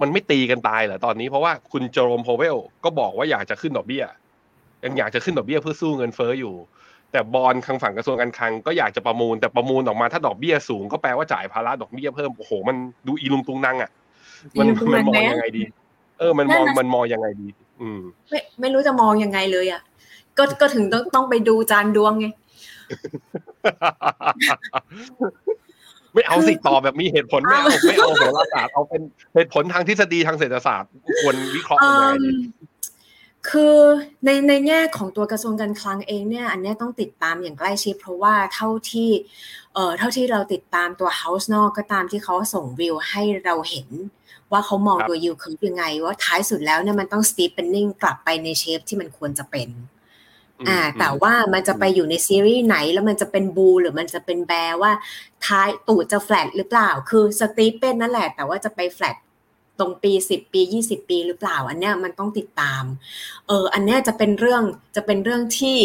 [0.00, 4.04] มันไม่ตีกันตายเหรอตอนนี้เพราะว่าคุณโจโรมโพเวลก็บอกว่าอยากจะขึ้นดอกเบี้ย
[4.84, 6.54] ยังอยากจะขึ้นดอกเบี้ยเพื่อสู้เงินเฟ้ออยู่
[7.12, 13.90] แต่บอลทางฝั่งกระทรวงการคลังก็อยากจะประมูลแต่ประมูลออกมาถ้าดอกเบี้ยสูงก็แปลว่าจ่ายภาระดอกเบี้ยเพิ่มโอ้โหมันดูอีลุงตุงนังอะ
[14.58, 15.64] มันมันมองยังไงดี
[16.18, 17.48] เออ มันมองมันมองยังไงดี
[17.80, 19.82] อืมไม่ไม่รู้จะมองยังไงเลยอะ
[20.40, 22.26] ก็ก็ถึงต้องต้องไปดูจานดวงไง
[26.12, 29.02] ไม่เอาสิต่อแบบมีเหตุผลไม่เอาไม่เอาโหราศาสตร์เอาเป็น
[29.34, 32.06] เหตุผลทางทฤษฎีทางเศรษฐศาสตร์ควรวิเคราะห์ยังไง
[33.50, 33.76] คือ
[34.24, 39.10] ในในแง่ของตัวกระทรวงการคลังเองเนี่ย อันนี้ต้องติดตามอย่างใกล้ชิดเพราะว่าเท่าที่
[39.74, 43.88] เอ่อเท่าที่เราติดตามตัว House นอกก็ตามที่เขาส่งวิวให้เราเห็น
[44.52, 49.68] ว่าเขามองตัวยูคือยังไง ว่าท้ายสุดแล้วเนี่ยมันต้อง steepening กลับไปในเชฟที่มันควรจะเป็น
[50.68, 54.92] อ่าแต่ว่ามันจะไปอยู่ในซีรีส์ไหนแล้วมันจะเป็น bull หรือมันจะเป็น bear ว่า
[55.46, 59.16] ท้ายตูดจะแฟลตหรือเปล่า คือ steepen นั่นแหละ แต่ว่าจะไปแฟลต
[59.78, 62.84] ตรงปี10ปี20ปีหรือเปล่า อันเนี้ยมันต้องติดตาม
[63.46, 64.62] เอออันเนี้ยจะเป็นเรื่อง
[64.96, 65.78] จะเป็นเรื่องที่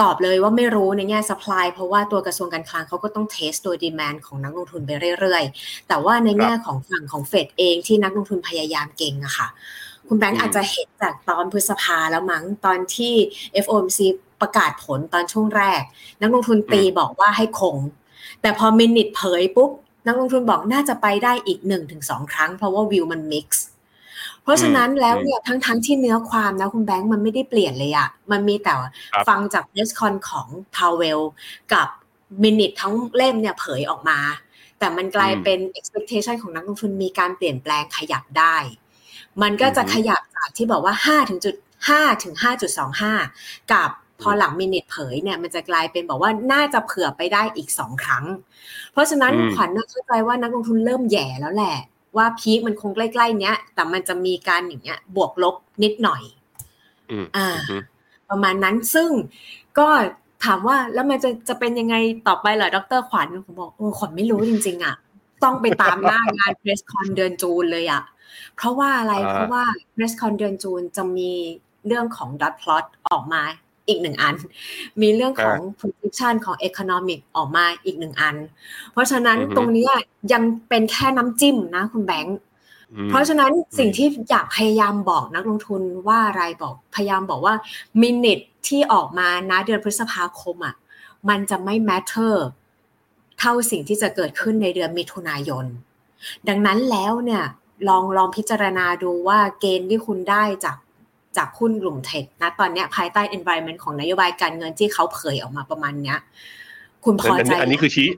[0.00, 9.48] ตอบเลยว่าไม่รู้ในแง่ supply เพราะว่าตัวกระทรวงการคลังเขาก็ต้อง test ตัว demand ของนักลงทุนไปเรื่อยๆ แต่ว่าในแง่ของฝั่งของเฟดเองที่นักลงทุนพยายามเก็งอะค่ะ
[10.12, 13.14] คุณแบงค์อาจจะเห็นจากตอนพฤษภาแล้วมั้งตอนที่
[13.64, 13.98] FOMC
[14.40, 15.82] ประกาศผลตอนช่วงแรก
[16.20, 17.76] นักลงทุนตีบอกว่าให้คง
[18.40, 19.70] แต่พอ minute เผยปุ๊บ
[20.06, 23.64] นักลงทุนบอกน่าจะไปได้อีกหนึ่งถึงสองครั้ง เพราะว่าวิวมันมิกซ์
[24.42, 28.74] เพราะฉะนั้นแล้วเนี่ยทั้งทั้งที่เนื้อความนะคุณแบงค์มันไม่ได้เปลี่ยนเลยอะมันมีแต่
[29.28, 30.46] ฟังจาก press con ของ
[30.76, 31.20] พาวเวล
[31.72, 31.88] กับ
[32.42, 34.18] minute ทั้งเล่มเนี่ยเผยออกมา
[34.78, 38.56] แต่มันกลายเป็น expectation ของนักลงทุนมีการเปลี่ยนแปลงขยับได้
[39.42, 41.54] มันก็จะขยับจากที่บอกว่า5ถึงจุด
[41.88, 42.34] 5ถึง
[43.02, 43.88] 5.25 กับ
[44.20, 48.24] พอหลังมินิทเผยเนี่ยมันจะกลายเป็นบอกว่าน่าจะเผื่อไปได้อีกสองครั้ง
[48.92, 51.76] เพราะฉะนั้นขวัญเข้าใจว่านักลงทุนเริ่มแย่แล้วแหละ
[52.16, 56.22] ว่าพีคมันคงใกล้ๆเนี้ย แต่มันจะมีการอย่างเงี้ย บวกลบนิดหน่อย
[57.36, 57.48] อ่า
[58.30, 59.10] ประมาณนั้นซึ่ง
[59.78, 59.88] ก็
[60.44, 64.94] ถามว่าแล้วมันจะจะเป็นยังไงต่อไปเหรอดรขวัญผมบอกโอ้ขวัญไม่รู้จริง ๆ อะ
[65.44, 68.02] ต้องไปตามหน้างาน press con เดือน June เลยอะ
[68.56, 71.30] เพราะว่าอะไร เพราะว่า press con เดือน June จะมี
[71.86, 73.42] เรื่องของ dot plot ออกมา
[73.88, 74.34] อีกหนึ่งอัน
[75.02, 78.36] มีเรื่องของ prediction ของ economic ออกมาอีกหนึ่งอัน
[78.92, 79.88] เพราะฉะนั้นตรงนี้
[80.32, 82.38] ยังเป็นแค่น้ำจิ้มนะคุณแบงค์
[83.08, 87.54] เพราะฉะนั้นสิ่งที่อยากพยายามบอกนักลงทุนว่าอะไรบอกพยายามบอกว่า
[88.00, 90.74] minute ที่ออกมานะเดือนพฤษภาคมอะ
[91.28, 92.34] มันจะไม่ matter
[93.38, 95.64] เท่าสิ่งที่จะเกิดขึ้นในเดือนมิถุนายน
[96.48, 97.44] ดังนั้นแล้วเนี่ย
[97.88, 100.76] ลองลองพิจารณาดูว่าเกณฑ์ที่คุณได้จาก
[101.36, 106.18] จากหุ้นกลุ่มเทคนะตอนนี้ภายใต้ environment ของนโยบายการเงินที่เขาเผยออกมาประมาณเนี้ย
[107.04, 108.08] คุณพอใจอันนี้คือชี้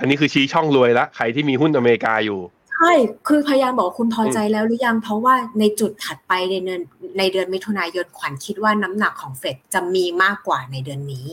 [0.00, 2.40] อันนี้คือชี้ช่องรวยละใครที่มีหุ้นอเมริกาอยู่
[2.72, 2.92] ใช่
[3.28, 6.80] คือพยายามบอกคุณพอใจแล้วหรือยังเพราะว่าในจุดถัดไปในเดือน
[7.18, 11.28] ในเดือนมิถุนายนขวัญคิดว่าน้ำหนักของเฟดจะมีมากกว่าในเดือนนี้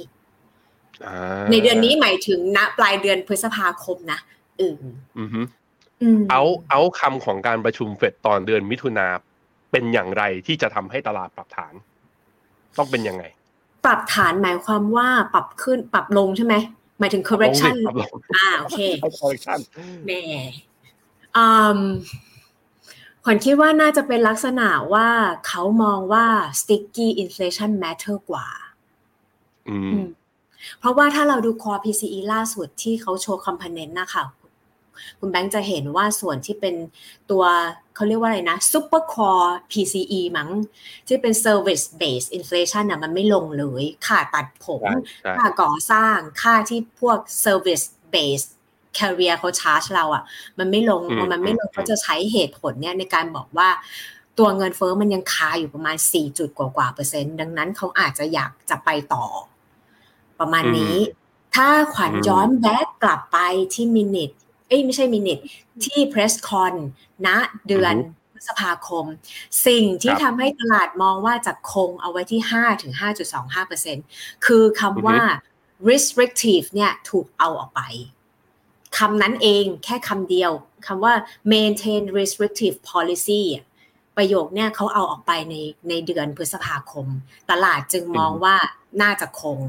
[1.51, 4.19] ในเดือนนี้หมายถึงณปลายเดือนพฤษภาคมนะ
[4.59, 4.75] อืม
[5.19, 5.41] อือฮึ
[6.31, 9.07] เอาเอาคำของการประชุมเฟดตอนเดือนมิถุนา
[9.71, 11.73] เป็นอย่างไรที่จะทำให้ตลาดปรับฐาน
[12.77, 13.23] ต้องเป็นยังไง
[13.85, 16.55] ปรับฐานหมายความว่าปรับขึ้นปรับลงใช่ไหม
[16.99, 17.75] หมายถึง correction
[18.35, 18.81] อ่าโอเค
[19.19, 19.59] correction
[20.07, 20.21] แน่
[21.37, 21.81] อืม
[23.23, 25.09] ขวัญคิดว่าน่าจะเป็นลักษณะว่า
[25.47, 26.25] เขามองว่า
[26.59, 28.47] sticky inflation matter กว่า
[29.69, 30.01] อืม
[30.79, 34.23] เพราะว่าถ้าเราดู core PCE ล่าสุดที่เขาโชว์ component นะคะ
[35.19, 36.75] คุณแบงค์จะเห็นว่าส่วนที่เป็น
[37.31, 37.43] ตัว
[37.95, 40.49] เขาเรียกว่าอะไรนะ super core PCE มั้ง
[41.07, 44.83] ที่เป็น service based inflation น่ะมันไม่ลงเลยค่าตัดผม
[45.37, 48.49] ค่าก่อสร้างค่าที่พวก service based
[48.97, 50.23] carrier เขาชาร์จเราอะ
[50.59, 53.69] มันไม่ลงพอมันไม่ลงเขาจะใช้เหตุผลเนี่ยในการบอกว่า
[54.37, 59.25] ตัวเงินเฟอ้อมันยังคาอยู่ประมาณ 4 จุดกว่าเปอร์เซ็นต์ ดังนั้นเขาอาจจะอยากจะไปต่อ
[60.39, 60.95] ประมาณนี้
[61.55, 63.37] ถ้าขวัญย้อนแบ็กกลับไป
[63.73, 64.31] ที่มินิท
[64.69, 65.39] เอ้ยไม่ใช่มินิท
[65.85, 66.73] ที่เพรสคอน
[67.25, 67.27] ณ
[67.67, 67.95] เดือน
[68.33, 69.05] พฤษภาคม
[69.67, 72.93] สิ่งที่ทำให้ตลาดมองว่าจะคงเอาไว้ที่5ถึง
[73.69, 75.19] 5.25%คือคำว่า
[75.89, 77.81] restrictive เนี่ยถูกเอาออกไป
[78.97, 80.51] คำนั้นเองแค่คำเดียว
[80.87, 81.13] คำว่า
[81.53, 83.43] maintain restrictive policy
[84.19, 85.55] ประโยคเนี่ยเขาเอาออกไปใน
[85.89, 87.07] ในเดือนพฤษภาคม
[87.51, 88.55] ตลาดจึงมองว่า
[89.01, 89.59] น่าจะคง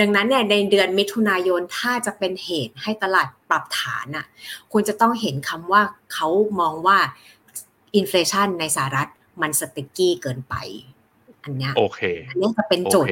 [0.00, 4.26] ดังนั้นเนี่ยในเดือนมิถุนายนถ้าจะเป็นเหตุให้ตลาดปรับฐานอะ
[4.72, 5.82] คุณจะต้องเห็นคำว่า
[6.12, 6.28] เขา
[6.60, 6.98] มองว่า
[7.96, 9.08] อินฟลชันในสหรัฐ
[9.42, 10.54] มันสติกกี้เกินไป
[11.44, 13.06] อันเนี้ยโอเคอันนี้จะเป็นจุด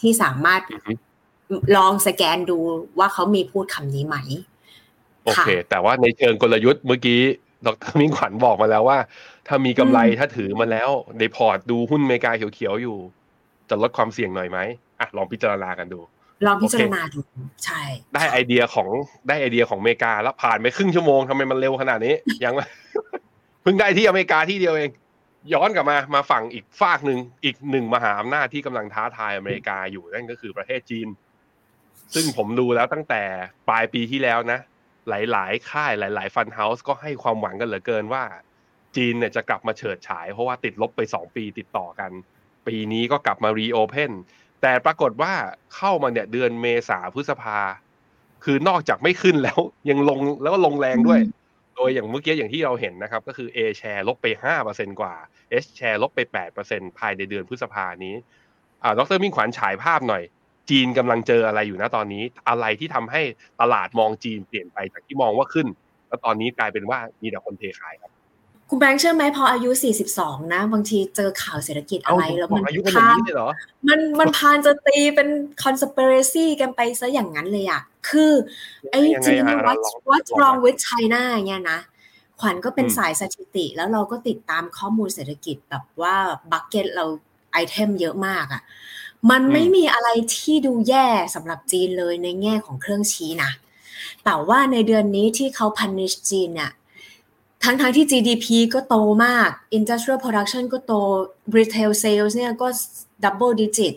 [0.00, 0.60] ที่สามารถ
[1.76, 2.58] ลองสแกนดู
[2.98, 4.16] ว่าเขามีพูดคำนี้ไหม
[5.24, 7.20] โอเค แต่ว่าในเชิงกลยุทธ์เมื่อกี้
[7.66, 8.98] ดรมิ่งขวัญบอกมาแล้วว่า
[9.46, 12.98] ถ้ามีกำไรถ้าถือมาแล้วในพอร์ตดูหุ้นอเมริกาเขียวๆอยู่
[13.70, 14.58] จะลดความเสี่ยงหน่อยไหม
[15.00, 16.00] อะลองพิจารณากันดู
[16.46, 17.18] ลองพิจารณาดู
[17.64, 17.82] ใช่
[18.14, 18.88] ได้ไอเดียของ
[19.28, 22.54] ได้ไอเดียของอเมริกาแล้วผ่านไปครึ่งชั่วโมงทำไมมันเร็วขนาดนี้ยัง
[23.62, 24.90] เพิ่งได้ที่อเมริกาที่เดียวเอง
[25.54, 31.08] ย้อนกลับมามาฝั่งอีกฝากหนึ่งอีกหนึ่งมหาอำนาจที่กำลังท้าทายอเมริกาอยู่นั่นก็คือประเทศจีน
[32.14, 33.22] ซึ่งผมดูแล้วตั้งแต่
[33.68, 34.58] ปลายปีที่แล้วนะ
[35.10, 38.24] หลาย ๆ ค่ายหลาย ๆ ฟันเฮาส์ก็ให้ความหวังกันเหลือเกินว่า
[38.96, 42.10] จีนเนี่ยจะกลับมาเฉิดฉาย เพราะว่าติดลบไปสองปีติดต่อกัน
[42.66, 44.12] ปีนี้ก็กลับมารีโอเพน
[44.62, 45.32] แต่ปรากฏว่า
[45.76, 47.58] เข้ามาเนี่ยเดือนเมษาพฤษภา
[48.44, 49.58] คือนอกจากไม่ขึ้นแล้ว
[49.90, 51.20] ยังลงแล้วก็ลงแรงด้วย
[51.74, 55.14] โดยอย่างเมื่อกี้อย่างที่เราเห็นนะครับ ก็คือ A share ลบไปห้าเปอร์เซ็นกว่า
[55.62, 58.14] S share ลบไปแปดเปอร์เซ็นภายในเดือนพฤษภานี้
[58.82, 60.22] อ่าดรมิ่งขวัญฉายภาพหน่อย
[60.70, 63.22] จีนกำลังเจออะไรอยู่นะตอนนี้ อะไรที่ทำให้
[63.60, 65.66] ตลาดมองจีนเปลี่ยนไปจากที่มองว่าขึ้น
[66.08, 68.10] แล้วตอนนี้กลายเป็นว่ามีแต่คนเทขายครับ
[68.68, 69.70] คุณแบงค์เชื่อไหมพออายุ
[70.12, 73.50] 42 นะ บางทีเจอข่าวเศรษฐกิจอะไรแล้วมันอายุขนาดนี้เลยเหรอ
[73.88, 75.28] มันมันพานจะตีเป็น
[75.62, 78.32] conspiracy กันไปซะอย่างนั้นเลยอะคือ
[78.90, 81.80] ไอ้จีน what's what's wrong with China เนี่ยนะ
[82.40, 86.16] ขวัญก็เป็นสายสถิติ แล้วเราก็ติดตามข้อมูลเศรษฐกิจแบบว่า
[86.52, 87.04] bucket เรา
[87.52, 88.62] item เยอะมากอะ
[89.30, 93.50] มันไม่มีอะไรที่ดูแย่สำหรับจีนเลยในแง่ของเครื่องชี้นะ
[94.24, 96.72] แต่ว่าในเดือนนี้ที่เขา punish จีนเนี่ย
[97.64, 100.92] ทั้งทั้งที่ GDP ก็โตมาก Industrial Production ก็โต
[101.56, 102.68] Retail Sales เนี่ยก็
[103.24, 103.94] Double Digit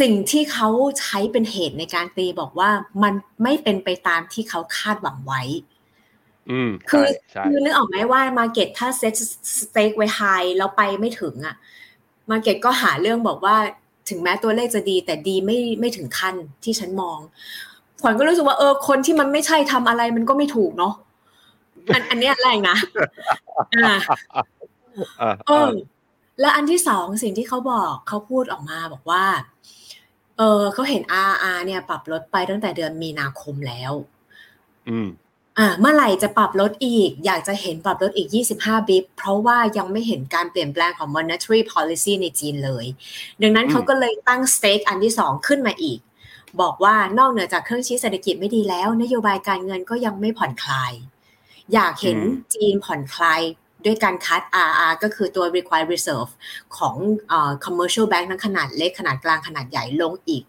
[0.00, 0.68] สิ่งที่เขา
[1.00, 2.70] ใช้เป็นเหตุในการตีบอกว่า
[3.02, 5.42] มันไม่เป็นไปตามที่เขาคาดหวังไว้
[6.50, 7.06] อืมคือ
[7.44, 9.14] คือนึกออกไหมว่า market ถ้า set
[9.58, 10.20] stake ไว้ high
[10.56, 11.56] แล้วไปไม่ถึงอะ
[12.30, 13.56] market ก็หาเรื่องบอกว่า
[14.10, 17.18] ถึงแม้ตัวเลขจะดี แต่ดีไม่ไม่ถึงขั้นที่ฉันมอง
[18.02, 20.94] ขวัญก็รู้สึกว่าเออคนที่มันไม่ใช่ทำอะไรมันก็ไม่ถูกเนาะ
[21.94, 22.76] อันอันนี้อะไรนะ
[23.76, 23.96] อ่า
[25.48, 25.70] เออ
[26.40, 29.24] แล้วอันที่สองสิ่งที่เขาบอกเขาพูดออกมาบอกว่า
[30.38, 33.92] เออเขาเห็น RRR เนี่ย ปรับลดไปตั้งแต่เดือนมีนาคมแล้ว
[34.88, 35.29] อืมอ่า
[35.80, 42.86] เมื่อไหร่จะปรับลดอีก อยากจะเห็นปรับลดอีก 25บิปเพราะว่ายังไม่เห็นการเปลี่ยนแปลงของ monetary policy ในจีนเลย
[43.42, 45.98] ดังนั้นเขาก็เลยตั้งสเต็กอันที่สองขึ้นมาอีก
[46.60, 50.92] บอกว่านอกเหนือจากเครื่องชี้เศรษฐกิจไม่ดีแล้ว นโยบายการเงินก็ยังไม่ผ่อนคลาย
[51.74, 52.18] อยากเห็น
[52.54, 53.40] จีนผ่อนคลาย
[53.84, 56.30] ด้วยการคัด RR ก็คือตัว required reserve
[56.76, 56.96] ของ
[57.36, 60.44] uh, commercial bank ทั้งขนาดเล็กขนาดกลางขนาดใหญ่ลงอีก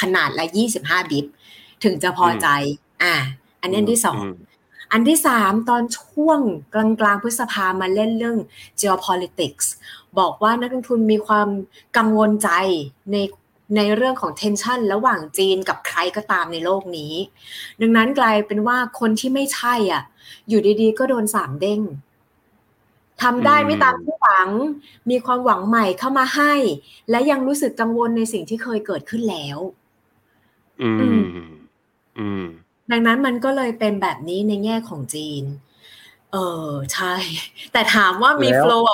[0.00, 0.44] ขนาดละ
[0.78, 1.26] 25 บิป
[1.84, 2.48] ถึงจะพอใจ
[3.02, 3.14] อ่า
[3.60, 4.22] อันนี้ที่สอง
[4.92, 6.40] อันที่สามตอนช่วง
[6.74, 8.36] กลางกลางพฤษภามาเล่นเรื่อง
[8.80, 9.66] geopolitics
[10.18, 11.48] บอกว่านักลงทุนมีความ
[11.96, 12.50] กังวลใจ
[13.12, 13.16] ใน
[13.76, 17.12] ในเรื่องของ tension ระหว่างจีนกับใครก็ตามในโลกนี้
[17.80, 20.02] ดังนั้นกลายเป็นว่าคนที่ไม่ใช่อะ
[20.48, 21.80] อยู่ดีๆ ก็โดนสามเด้ง
[23.22, 24.48] ทำได้ไม่ตามที่หวัง
[25.10, 26.54] มีความหวังใหม่เข้ามาให้
[27.10, 29.58] และยังรู้สึกกังวลในสิ่งที่เคยเกิดขึ้นแล้ว
[30.82, 31.22] อืม
[32.18, 32.44] อืม
[32.90, 35.44] ดังนั้นมันก็เลยเป็นแบบนี้ในแง่ของจีน
[36.32, 36.36] เอ
[36.68, 37.14] อใช่
[37.72, 38.84] แต่ถามว่ามีแล้ว flow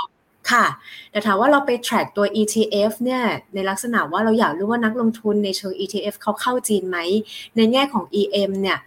[0.53, 0.67] ค่ะ
[1.11, 3.23] แต่ถามว่าเราไป track ตัว ETF เนี่ย
[3.55, 6.99] ในลักษณะว่าเราอยากรู้ว่านักลงทุนในเชิง ETF เขาเข้าจีนไหม
[7.57, 8.79] ในแง่ของ EM เนี่ย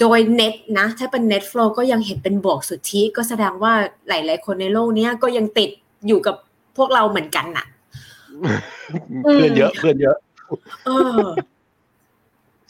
[0.00, 3.72] โดย net นะ ถ้าเป็น net flow ก็ยังเห็นเป็นบวกสุทธิ ก็แสดงว่า
[4.08, 5.70] หลาย ๆ คนในโลกเนี้ยก็ยังติด
[6.06, 6.36] อยู่กับ
[6.76, 7.66] พวกเราเหมือนกันน่ะ
[9.22, 10.16] เพื่อนเยอะ เพื่อนเยอะ
[10.86, 11.20] เออ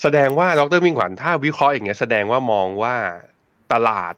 [0.04, 2.96] แสดงว่าดรมิ่งขวัญถ้าวิเคราะห์อย่างเงี้ยแสดงว่ามองว่า
[3.72, 4.14] ตลาด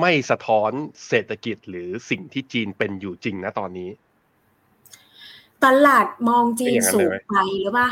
[0.00, 0.70] ไม่สะท้อน
[1.08, 3.90] เศรษฐกิจหรือสิ่งที่จีนเป็นอยู่จริงนะตอนนี้
[5.64, 7.88] ตลาดมองจีเป็นอนย่างนั้นสูเลยงไหมไปหรือเปล่า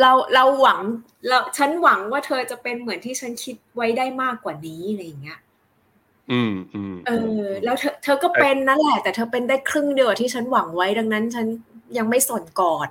[0.00, 0.80] เราเราหวัง
[1.28, 5.40] เราฉันหวังว่าเธอจะเป็นเหมือนที่ฉันคิดไว้ได้มากกว่านี้อะไรอย่างเงี้ย
[6.32, 11.46] อืมอืมเออ แล้วเธอเธอก็เป็นนั่นแหละ แต่เธอเป็นได้ครึ่งเดียวกับที่ฉันหวังไว้ดังนั้น ฉัน
[11.98, 12.88] ยังไม่สนก่อน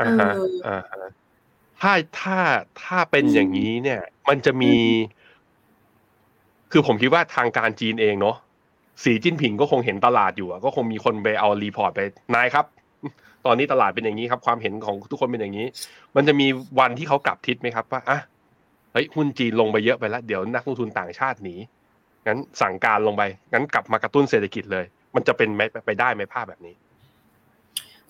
[0.00, 1.10] อ่าฮะเอออ่อ่าฮะ
[1.80, 2.38] ถ้าถ้า
[2.82, 4.74] ถ้าเป็นอย่างนี้เนี่ย มันจะมี
[6.72, 8.36] คือผมคิดว่าทางการจีนเองเนาะ
[9.02, 12.00] สีจิ้นผิงก็คงเห็นตลาดอยู่อะก็คงมีคนไปเอา report ไป
[12.34, 12.66] นายครับ
[13.46, 15.66] ตอนนี้ตลาดเป็นอย่างนี้ครับ ความเห็นของทุกคนเป็นอย่างนี้
[16.16, 16.46] มันจะมี
[16.78, 18.18] วันที่เขากลับทิศไหมครับว่าอะ
[18.92, 21.56] เฮ้ยหุ้นจีนลงไปเยอะไปแล้วเดี๋ยวนักลงทุนต่างชาติหนี
[22.26, 26.74] งั้นสั่งการลงไปงั้นกลับมากระตุ้นเศรษฐกิจเลย มันจะเป็นไหมไปได้ไหมภาพแบบนี้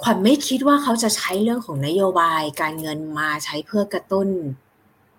[0.02, 4.28] ขวัญไม่คิดว่าเขาจะใช้เรื่องของนโยบายการเงินมาใช้เพื่อกระตุ้น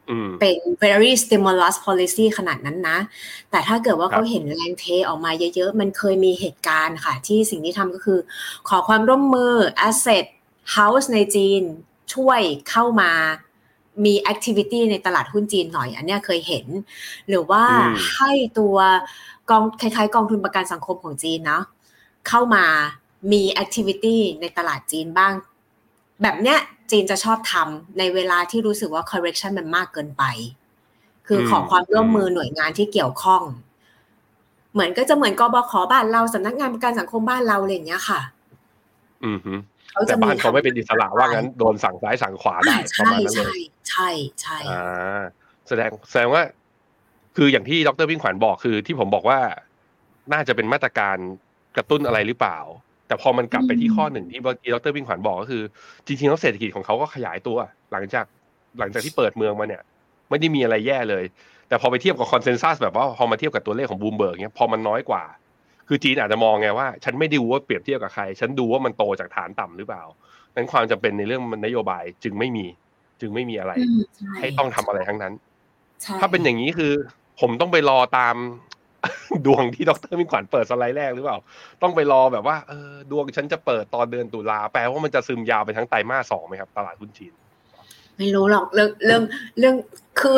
[0.10, 2.98] อืมเป็น very stimulus policy ขนาดนั้นนะ
[3.52, 8.20] แต่ถ้าเกิดว่าครับเขาเห็นแรงเทออกมาเยอะๆ มันเคยมีเหตุการณ์ค่ะ ที่สิ่งที่ทำก็คือ
[8.70, 9.54] ขอความร่วมมือ
[9.88, 10.26] asset
[10.76, 11.62] house ในจีน
[12.14, 13.12] ช่วยเข้ามา
[14.06, 16.66] มี activity ในตลาดหุ้นจีนหน่อย อันเนี้ยเคยเห็น
[17.30, 18.76] หรือว่าอืมให้ตัว
[19.50, 21.64] กองคล้ายๆ กองทุนประกันสังคมของจีนเนาะ
[22.28, 22.66] เข้ามา
[23.32, 25.34] มี activity ในตลาดจีนบ้าง
[26.22, 26.60] แบบเนี้ย
[26.92, 30.24] จีนจะชอบทำในเวลาที่รู้สึกว่า correction มันมากเกินไป
[31.28, 33.44] คือขอความร่วมมือหน่วยงานที่เกี่ยวข้อง
[34.74, 38.22] เหมือนก็จะเหมือนกบขบ้านเราสำนักงานประกันสังคมบ้านเราอะไรอย่างเงี้ยค่ะ
[39.26, 39.54] อืมฮึ
[39.92, 43.60] เขาแต่จะบ้านเขาไม่ทำเป็นอิสระว่างั้นโดนสั่งซ้ายสั่งขวาได้อ่าประใช่มาณนั้นเลใช่ย
[43.90, 44.10] ใช่
[44.42, 45.24] ใช่อ่า
[45.68, 46.44] แสดงแสดงว่า
[47.38, 49.40] คืออย่างที่ดรมิ่งขวัญบอกคือที่ผมบอกว่า
[50.34, 51.18] น่าจะเป็นมาตรการ
[51.76, 52.58] กระตุ้นอะไรหรือเปล่า
[53.08, 55.64] แต่พอมันกลับไปที่ข้อหนึ่งที่เมื่อกี้ดรมิ่งขวัญบอกก็คือ
[56.06, 57.58] จริงๆแล้วเศรษฐกิจของเขาก็ขยายตัว
[57.92, 58.26] หลังจาก
[58.80, 59.84] หลังจากที่เปิดเมืองมาเนี่ย
[60.30, 61.24] ไม่ได้มีอะไรแย่เลย
[61.68, 65.24] แต่พอไปเทียบกับ consensus แบบว่าพอมาเทียบกับตัวเลขของบูมเบิร์กเนี่ยพอมันน้อยกว่า
[65.88, 70.04] คือจีนอาจจะมองไงว่า ฉันไม่ได้ดูว่าเปรียบเทียบกับใคร ฉันดูว่ามันโตจากฐานต่ำหรือเปล่า
[70.56, 72.66] นั้นความจำเป็นในเรื่องมันนโยบายจึงไม่มี
[73.22, 75.34] จึงไม่มีอะไรอืมใช่ให้ต้องทำอะไรทั้งนั้น
[76.02, 76.94] ใช่ถ้าเป็นอย่างนี้คือ
[77.42, 78.36] ผมต้องไปรอตาม
[79.46, 81.38] ดวงที่ดรมิ่งขวัญเปิดสไลด์แรกหรือเปล่า
[81.82, 87.34] ต้องไปรอแบบว่าเออดวงฉันจะเปิดตอนเดือนตุลาแปลว่ามันจะซึมยาวไปทั้งไตรมาสสองไหมครับ ตลาดหุ้นจีน
[88.18, 89.24] ไม่รู้หรอกเรื่องเรื่อง
[89.60, 89.76] เรื่อง
[90.20, 90.38] คือ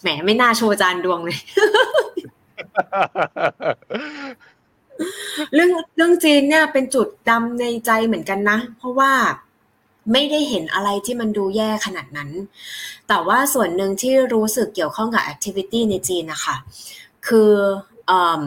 [0.00, 1.38] แหมไม่น่าโชว์จานดวงเลย
[5.54, 9.12] เรื่องเรื่องจีนเนี่ยเป็นจุดดำในใจเหมือนกันนะ เพราะว่า
[10.12, 12.30] ไม่ได้เห็นอะไรที่มันดูแย่ขนาดนั้น
[13.08, 16.56] แต่ว่าส่วนหนึ่งที่รู้สึกเกี่ยวข้องกับ activity ในจีนนะคะ
[17.28, 17.52] คือ
[18.06, 18.42] เอิ่ม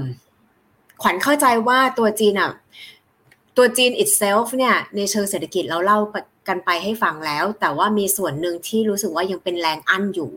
[1.02, 2.52] ขวัญเข้าใจว่าตัวจีนอะ
[3.58, 6.00] ตัวจีน itself เนี่ยในเชิงเศรษฐกิจเราเล่า
[6.48, 10.32] กันไปให้ฟังแล้ว แต่ว่ามีส่วนหนึ่งที่รู้สึกว่ายังเป็นแรงอั้นอยู่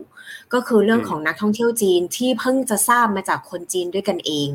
[0.53, 4.49] ก็คือเรื่องของนักท่องเที่ยวจีนที่เพิ่งจะทราบมาจากคนจีนด้วยกันเอง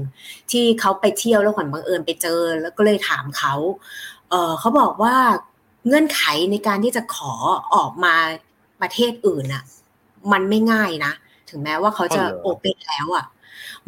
[0.51, 3.55] ที่เขาไปเที่ยวแล้วขวัญบังเอิญไปเจอ แล้วก็เลยถามเขา
[4.31, 5.17] เออเขาบอกว่า
[5.87, 7.33] เงื่อนไขในการที่จะขอ
[7.75, 8.15] ออกมา
[8.81, 9.63] ประเทศอื่นน่ะ
[10.33, 11.13] มันไม่ง่ายนะ
[11.51, 13.25] ถึงแม้ว่าเขาจะอ๋อเหรอโอเปนแล้วอะ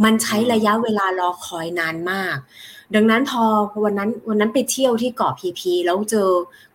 [0.05, 2.37] มันใช้ระยะเวลารอคอยนานมาก
[2.95, 3.43] ดังนั้นพอ
[3.85, 6.29] วันนั้นวันนั้นไปเที่ยวที่เกาะพีพีแล้วเจอ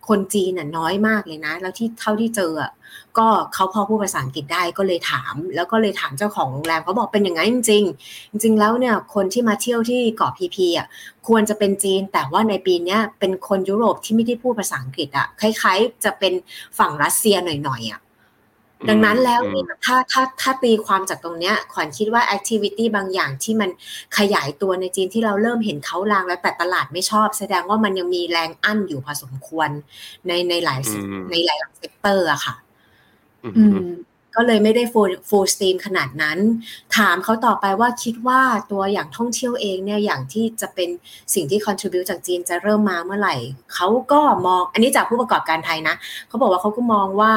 [0.08, 2.72] คนจีนน่ะน้อยมากเลยนะ แล้วที่เท่าที่เจออะ
[3.18, 10.86] ก็เขาพอพูดภาษาอังกฤษได้ก็เลยถาม แล้วก็เลยถามเจ้าของโรงแรมเขาบอกเป็นอย่างนั้นจริงๆจริง ๆ แล้วเนี่ยคนที่มาเที่ยวที่เกาะพีพีอะ
[11.28, 16.32] ควรจะเป็นจีน แต่ว่าในปีเนี้ยเป็นคนยุโรปที่ไม่ได้พูดภาษาอังกฤษอะคล้ายๆ จะเป็น
[16.78, 18.00] ฝั่งรัสเซียหน่อยๆอะ
[18.88, 23.70] ดังนั้นแล้วอืมเนี่ยถ้าถ้าถ้าตีความจากตรงเนี้ยขวัญคิดว่า activity บางอย่างที่มัน
[24.18, 29.68] ขยายตัวในจีนที่เราเริ่มเห็นเค้าลางแล้วแต่ตลาดไม่ชอบ แสดงว่ามันยังมีแรงอั้นอยู่พอสมควร
[30.26, 32.54] ในในหลายอืมในหลาย sector อะค่ะ
[33.44, 33.92] อืมอืม
[34.36, 36.38] ก็เลยไม่ได้ full full steam ขนาดนั้น
[36.96, 40.88] ถามเขาต่อไปว่าคิดว่าตัวอย่างท่องเที่ยวเองเนี่ยอย่างที่จะเป็น
[41.34, 43.36] สิ่งที่ contribute จากจีนจะเริ่มมาเมื่อไหร่
[43.74, 45.96] เขาก็มองอันนี้จากผู้ประกอบการไทยนะ
[46.28, 47.32] เขาบอกว่าเขาก็มองว่า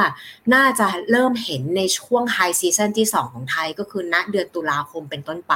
[0.53, 5.53] น่าจะเริ่มเห็นในช่วง high season ที่ 2 ของไทยก็คือณเดือนตุลาคมเป็นต้นไป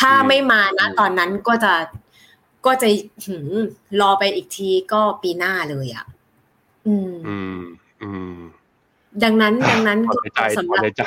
[0.00, 1.72] ถ้าไม่มานะตอนนั้นก็จะ
[2.66, 2.88] ก็จะ
[3.24, 3.50] หืม
[4.00, 6.04] รอไปอีกทีก็ปีหน้าเลยอะ
[6.86, 7.58] อืม อืม
[8.02, 8.40] อืม
[9.24, 11.02] ดังนั้นดังนั้นถอนในใจสำถหอนรับในใจ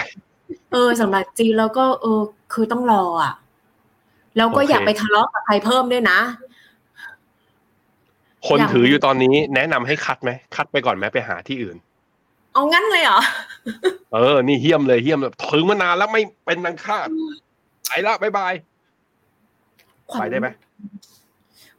[0.72, 2.22] เออสำหรับจีนแล้วก็เออ
[2.54, 3.34] คือต้องรออะ
[4.38, 6.20] แล้วก็โอเคอยากไปทะเลาะกับใครเพิ่มด้วยนะ
[8.48, 11.78] คนอย่างถืออยู่ตอนนี้แนะนำให้คัดไหมคัดไปก่อนไหมไปหาที่อื่น
[12.54, 13.20] เอางั้นเลยเหรอ
[14.13, 17.08] เออ นี่เฮี้ยมเลยเฮี้ยมเลยถือมานานแล้วไม่เป็นนังคาด
[17.88, 18.54] ไปละบ๊ายบาย
[20.12, 20.48] ขวัญไปได้ไหม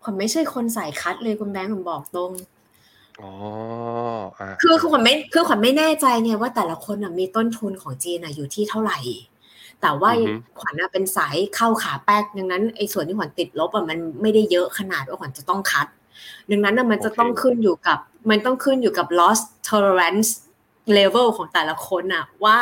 [0.02, 2.30] ขวัญไม่ใช่คนสายคัดเลยคุณแบงค์ผมบอกตรง
[3.22, 3.30] อ๋อ
[4.38, 8.98] อะคือคือขวัญไม่คือขวัญไม่แน่ใจเนี่ยว่าแต่ละคนน่ะมีต้นทุนของจีนน่ะอยู่ที่เท่าไหร่
[9.82, 10.10] แต่ว่า
[10.60, 15.86] ขวัญน่ะเป็นสายเข้าขาแป๊กดังนั้นไอ้ส่วนที่ขวัญติดลบอะมันไม่ได้เยอะขนาดว่าขวัญจะต้องคัด
[16.50, 17.98] ดังนั้นน่ะมันจะต้องขึ้นอยู่กับ
[18.30, 20.30] มันต้องขึ้นอยู่กับ loss tolerance
[20.96, 22.58] level ของแต่ละคนน่ะ ว่า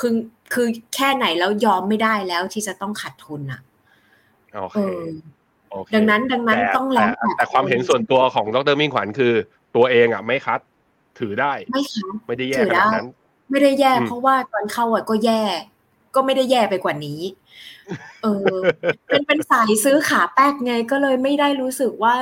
[0.00, 0.12] คือ
[0.52, 3.60] คือแค่ไหนแล้วยอมไม่ได้แล้วที่จะต้องขาดทุนน่ะ
[4.52, 5.06] โอเคเออ
[5.70, 9.32] โอเค ดังนั้นดังนั้นแต่ต้องแล้วแต่แต่ความเห็นส่วนตัวของดรมิ่งขวัญคือ
[9.76, 10.60] ตัวเองอะไม่คัด
[11.18, 13.08] ถือได้ไม่คัดไม่ได้แย่ถือขได้นาดนั้น
[13.50, 15.42] ไม่ได้แย่อืมเพราะว่าตอนเข้าอะก็แย่
[16.14, 17.20] ก็ไม่ได้แย่ไปกว่านี้
[18.22, 18.54] เออ
[19.06, 22.14] เป็นเป็นสายซื้อขาแป๊กไงก็เลยไม่ได้รู้สึกว่า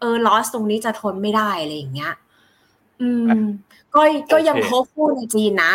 [0.00, 2.14] เออลอสตรงนี้จะทนไม่ได้อะไรอย่างเงี้ย
[3.00, 3.42] อืม
[3.94, 5.74] ก็ก็ยังโฮปฟูในจีนนะ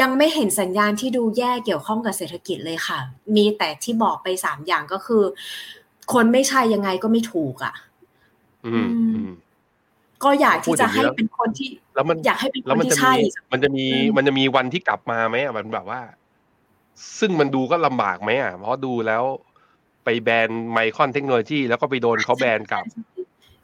[0.00, 2.98] ยังไม่เห็นสัญญาณที่ดูแย่เกี่ยวข้องกับเศรษฐกิจเลยค่ะ
[3.34, 5.22] มีแต่ที่บอกไปสามอย่างก็คือ
[6.12, 7.74] คนไม่ใช่ยังไงก็ไม่ถูกอะ
[8.66, 9.30] อืมอืมอืม
[10.24, 16.00] ก็อยากที่จะให้พูดอย่างนี้แล้วเป็นคนที่แล้วมันอยากให้เป็นคแล้วนมันที่จะใช่มีมันจะมีอืมมันจะมีวันที่กลับมาไหมอะมันแบบว่า
[17.20, 19.22] ซึ่งมันดูก็ลำบากไหมอะเพราะดูแล้ว
[20.04, 22.84] ไปแบนไมคอนเทคโนโลยีแล้วก็ไปโดนเขาแบนกลับ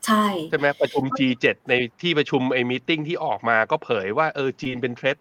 [0.06, 5.16] ใช่ใช่ไหมประชุม G7 ในที่ประชุมไอ้ meeting ที่ออกมาก็เผยว่าเออจีนเป็น threat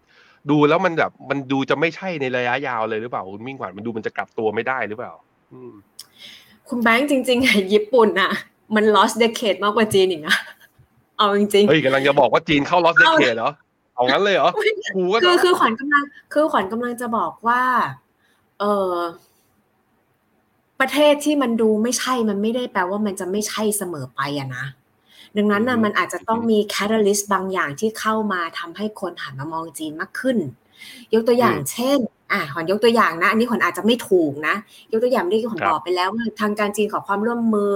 [0.50, 5.12] ดูแล้วมันแบบมันดูจะไม่ใช่ในระยะยาวเลยหรือเปล่าคุณมิ่งขวัญมันดูมันจะกลับตัวไม่ได้หรือเปล่า
[5.52, 5.72] อืม
[6.68, 8.32] คุณแบงค์จริงๆอะญี่ปุ่นอะ
[8.74, 10.36] มัน lost decade มากกว่าจีนอีกนะ
[11.22, 13.50] เอาจริงเฮ้ยกำลังจะบอกว่าจีนเข้า lost decade เหรอ
[13.94, 14.50] เอางั้นเลยเหรอ
[14.94, 17.62] กูก็ๆคือคือขวัญกำลัง คือขวัญกำลังจะบอกว่า
[18.60, 18.94] เออ
[20.80, 24.64] ประเทศที่มันดูไม่ใช่มันไม่ได้แปลว่ามันจะไม่ใช่เสมอไปอะนะ
[25.36, 30.38] ดังนั้นนะมันอาจจะต้องมี catalyst บางอย่างที่เข้ามาทำให้คนหันมามองจีนมากขึ้น
[31.14, 31.98] ยกตัวอย่างเช่น
[32.32, 34.54] อะขวัญยกตัวอย่างนะ อันนี้ขวัญอาจจะไม่ถูกนะ
[34.92, 37.70] ยกตัวอย่างที่ขวัญบอกไปแล้วว่าทางการจีนขอความร่วมมือ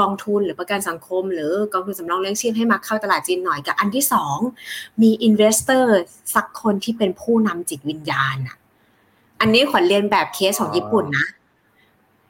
[0.00, 4.38] กองทุนหรือประกันสังคม หรือกองทุนสำรองเลี้ยงชีพให้มาเข้าตลาดจีนหน่อยกับอันที่สอง
[5.02, 5.98] มีอินเวสเตอร์
[6.34, 8.56] สักคนที่เป็นผู้นำจิตวิญญาณอะ
[9.40, 11.26] อันนี้ขวัญเรียนแบบเคสของญี่ปุ่นนะ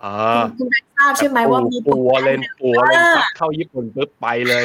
[0.02, 4.62] อ่าคุณแบงค์ทราบใช่ไหมว่ามีปัวเลนปัวเลนเออซัดเข้าญี่ปุ่นปุ๊บไปเลย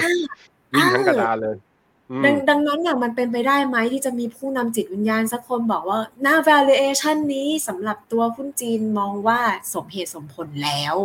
[0.73, 1.74] วิ่งทั้งกระดานเลยอืม
[2.23, 9.39] ดังดังนั้นเนี่ยมันเป็นไปได้ไหมที่จะมีผู้นำจิตวิญญาณสักคนบอกว่าหน้า valuation นี้สำหรับตัวหุ้นจีนมองว่า
[9.73, 10.95] สมเหตุสมผลแล้ว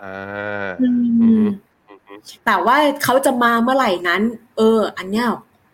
[0.00, 0.86] อ่าอื
[1.20, 1.46] อืมม
[2.46, 4.22] แต่ว่าเขาจะมาเมื่อไหร่นั้น
[4.56, 5.26] เออ อันเนี้ย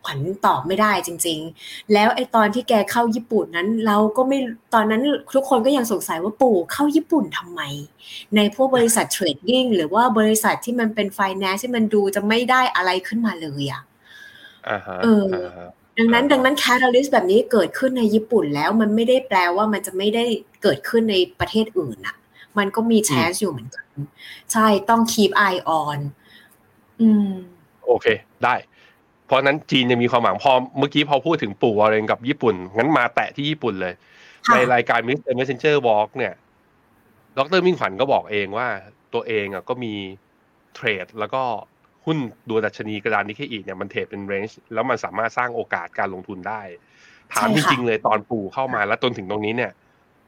[0.05, 4.39] ขวัญตอบไม่ได้จริง ๆ แล้วไอ้ตอนที่แกเข้าญี่ปุ่นนั้น เราก็ไม่
[4.75, 5.03] ตอนนั้น
[5.35, 7.61] ทุกคนก็ยังสงสัยว่าปู่เข้าญี่ปุ่นทำไม
[8.37, 13.96] ในพวกบริษัท trading หรือว่าบริษัทที่มันเป็นไฟแนนซ์ที่มันดูจะไม่ได้อะไรขึ้นมาเลยอะอ่าฮะ
[14.67, 14.99] เออาฮะ
[15.99, 20.25] ดังนั้นอ่าดังนั้น catalyst แบบนี้เกิดขึ้นในญี่ปุ่นแล้วมันไม่ได้แปลว่ามันจะไม่ได้
[20.63, 22.17] เกิดขึ้นในประเทศอื่นอะ
[22.59, 23.87] มันก็มี chance อยู่เหมือนกัน
[24.53, 25.99] ใช่ต้อง keep eye on
[27.01, 27.31] อืม
[27.87, 28.07] โอเค
[28.45, 28.55] ได้
[29.27, 33.95] เพราะฉะนั้นจีนยังมีความหวังพอเมื่อกี้พอพูดถึงปู่วอร์เรนกับญี่ปุ่น งั้นมาแตะที่ญี่ปุ่นเลย
[34.47, 35.33] ค่ะในรายการ Mr.
[35.39, 36.35] Messenger Talk เนี่ย
[37.39, 38.69] ดรมิ่งขวัญก็บอกเองว่า
[39.15, 39.95] ตัวเองอะก็มี
[40.75, 41.43] trade แล้วก็
[42.07, 46.61] หุ้นดูดัชนีกระดานนิเคอีเนี่ยมัน trade เป็น range แล้วมันสามารถสร้างโอกาสการลงทุนได้
[47.33, 49.71] ถามจริงๆเลยตอนปู่เข้ามาแล้วจนถึงตรงนี้เนี่ย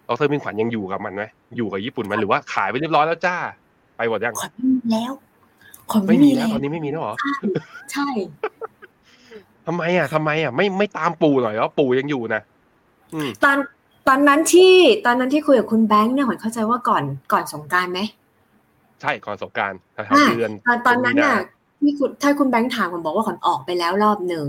[0.08, 1.22] ดรมิ่งขวัญยังอยู่กับมันไหม
[1.56, 3.36] อยู่กับญี่ปุ่นไหมหรือว่าขายไปเรียบร้อยแล้วจ้า
[3.96, 5.12] ไปหมดยังขวัญไม่มีแล้ว
[5.90, 7.14] ขวัญไม่ไม่มีมีแล้แล้ววตอนนี้ไม่มีแล้วเหรอ
[7.92, 8.08] ใช่
[9.66, 12.42] ทำไมอะทำไมอะไม่ไม่ตามปู่หน่อยเหรอปู่ยังอยู่นะ
[13.14, 13.56] อืมตอน
[14.08, 14.74] ตอนนั้นที่
[15.06, 18.00] ตอนนั้นที่คุยกับคุณแบงค์เนี่ยขวัญเข้าใจว่าก่อนก่อนสงกรารไหม
[19.00, 24.46] ใช่ก่อนสงกรารแถวอ่าๆเดือนตอนตอนนั้นน่ะมีา ที่คุณถ้าคุณแบงค์ถามผมบอกว่าขวัญออกไปแล้วรอบหนึ่ง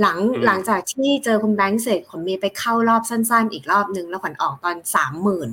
[0.00, 5.50] หลังอืมหลังจากที่เจอคุณแบงค์เสร็จขวัญมีไปเข้ารอบสั้น ๆ อีกรอบหนึ่งแล้วขวัญออกตอนสามหมื่น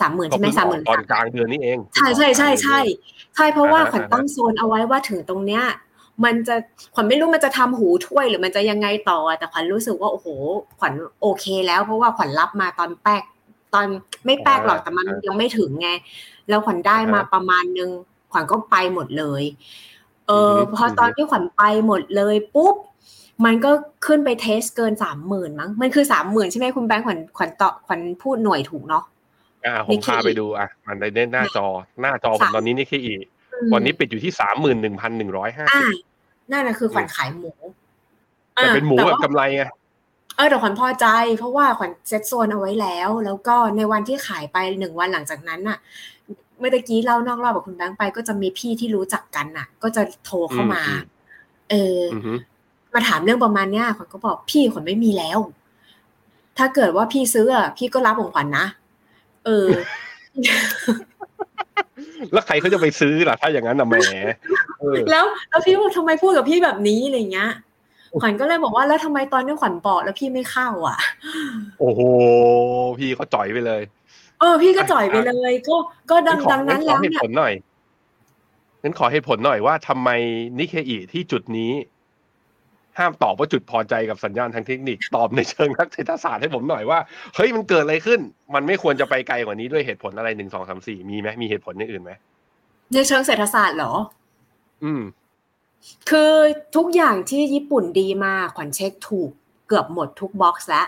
[0.00, 2.78] สามหมื่นก็ใช่ไหมเพิ่งสามอหอมื่กนตอนกลางเดือนนี้เอง ใช่ใช่ใช่ใช่
[3.36, 5.64] ใช่เพราะว่าอ่าฮะขวัญตั้งโซนเอาไว้ว่าถึงตรงเนี้ย
[6.24, 6.56] มันจะ
[6.94, 10.26] ขวัญไม่รู้มันจะทำหูถ้วยหรือมันจะยังไงต่อ แต่ขวัญรู้สึกว่าโอ้โห
[10.78, 13.22] ขวัญโอเค แล้วเพราะว่าขวัญรับมาตอนแป๊ก
[13.74, 13.86] ตอน
[14.24, 15.90] ไม่แป๊กหรอกแต่มันยังไม่ถึงไง
[16.48, 17.90] แล้วขวัญได้มาประมาณนึง
[18.34, 19.42] ขวัญก็ไปหมดเลย
[20.28, 22.74] เออพอตอนที่ขวัญไปหมดเลยปุ๊บ
[23.44, 23.70] มันก็
[24.06, 29.04] ขึ้นไปเทสเกินสามหมื่นมั้ง มันคือสามหมื่นใช่ไหมคุณแบงค์ขวัญขวัญต่อขวัญพูดหน่วยถูกเนาะ
[29.66, 31.66] อ่าผมพาไปดูอะ มันในหน้าจอ
[32.00, 33.14] หน้าจอผมตอนนี้นี่แค่อี
[33.72, 35.86] วันนี้ปิดอยู่ที่สามหมื่นหนึ่งพันหนึ่งร้อยห้าสิบ
[36.50, 37.52] นั่นนะคือขวัญขายหมู
[38.54, 39.64] แต่เป็นหมูแบบกำไรไง
[40.36, 41.06] เออแต่ขวัญพอใจ
[41.38, 45.78] เพราะว่าขวัญเซ็ตโซนเอาไว้แล้ว แล้วก็ในวันที่ขายไปหนึ่งวันหลังจากนั้นน่ะ
[46.58, 50.82] เมื่อกี้เล่านอกรอบกับคุณแบงค์ไป ก็จะมีพี่ที่รู้จักกันน่ะ ก็จะโทรเข้ามา
[51.70, 52.00] เออ
[52.94, 55.38] มาถามเรื่องประมาณเนี้ยขวัญก็บอกพี่ขวัญไม่มีแล้ว
[56.58, 58.66] ถ้าเกิดว่าพี่ซื้ออะพี่ก็รับของขวัญนะ
[59.44, 59.68] เออ
[62.32, 63.96] แล้วใครเขาจะไปซื้อล่ะถ้าอย่างนั้นนะแหม
[65.10, 67.50] แล้วแล้วพี่บอกทำไมพูดกับพี่แบบนี้อะไรเงี้ย
[68.20, 70.98] ขวัญก็เลยบอกว่าแล้วทำไมตอนนี้ขวัญบอกแล้วพี่ไม่เข้าอะ
[71.80, 72.00] โอ้โห
[72.98, 73.82] พี่ก็จ่อยไปเลย
[74.40, 75.76] เออ พี่ก็จ่อยไปเลย ก็
[76.10, 77.52] ก็ดังดังนั้นแล้วเนี่ยผลหน่อย
[78.82, 80.10] งั้นขอให้ผลหน่อยว่าทำไม
[80.58, 81.72] นิเคอีที่จุดนี้
[82.98, 86.98] ห้ามตอบว่าจุดพอใจกับสัญญาณทางเทคนิคตอบในเชิงนักเศรษฐศาสตร์ให้ผมหน่อยว่า
[87.34, 88.20] เฮ้ยมันเกิดอะไรขึ้น
[88.54, 92.12] มันไม่ควรจะไปไกลกว่านี้ด้วยเหตุผลอะไรหนึ่งสองสามสี่มีไหมมีเหตุผลอย่างอื่นไหม
[92.92, 93.92] ในเชิงเศรษฐศาสตร์เหรอ
[94.84, 95.02] อืม
[96.10, 96.32] คือ
[96.76, 99.30] ทุกอย่างที่ญี่ปุ่นดีมากขวัญเช็คถูก
[99.68, 100.86] เกือบหมดทุกบ็อกซ์แล้ว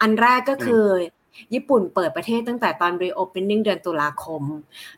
[0.00, 0.84] อันแรกก็คือ
[1.54, 4.42] ญี่ปุ่นเปิดประเทศตั้งแต่ตอน reopening เดือนตุลาคม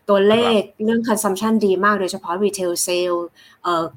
[0.08, 3.18] ตัวเลขเรื่อง consumption ดีมากโดยเฉพาะ retail sale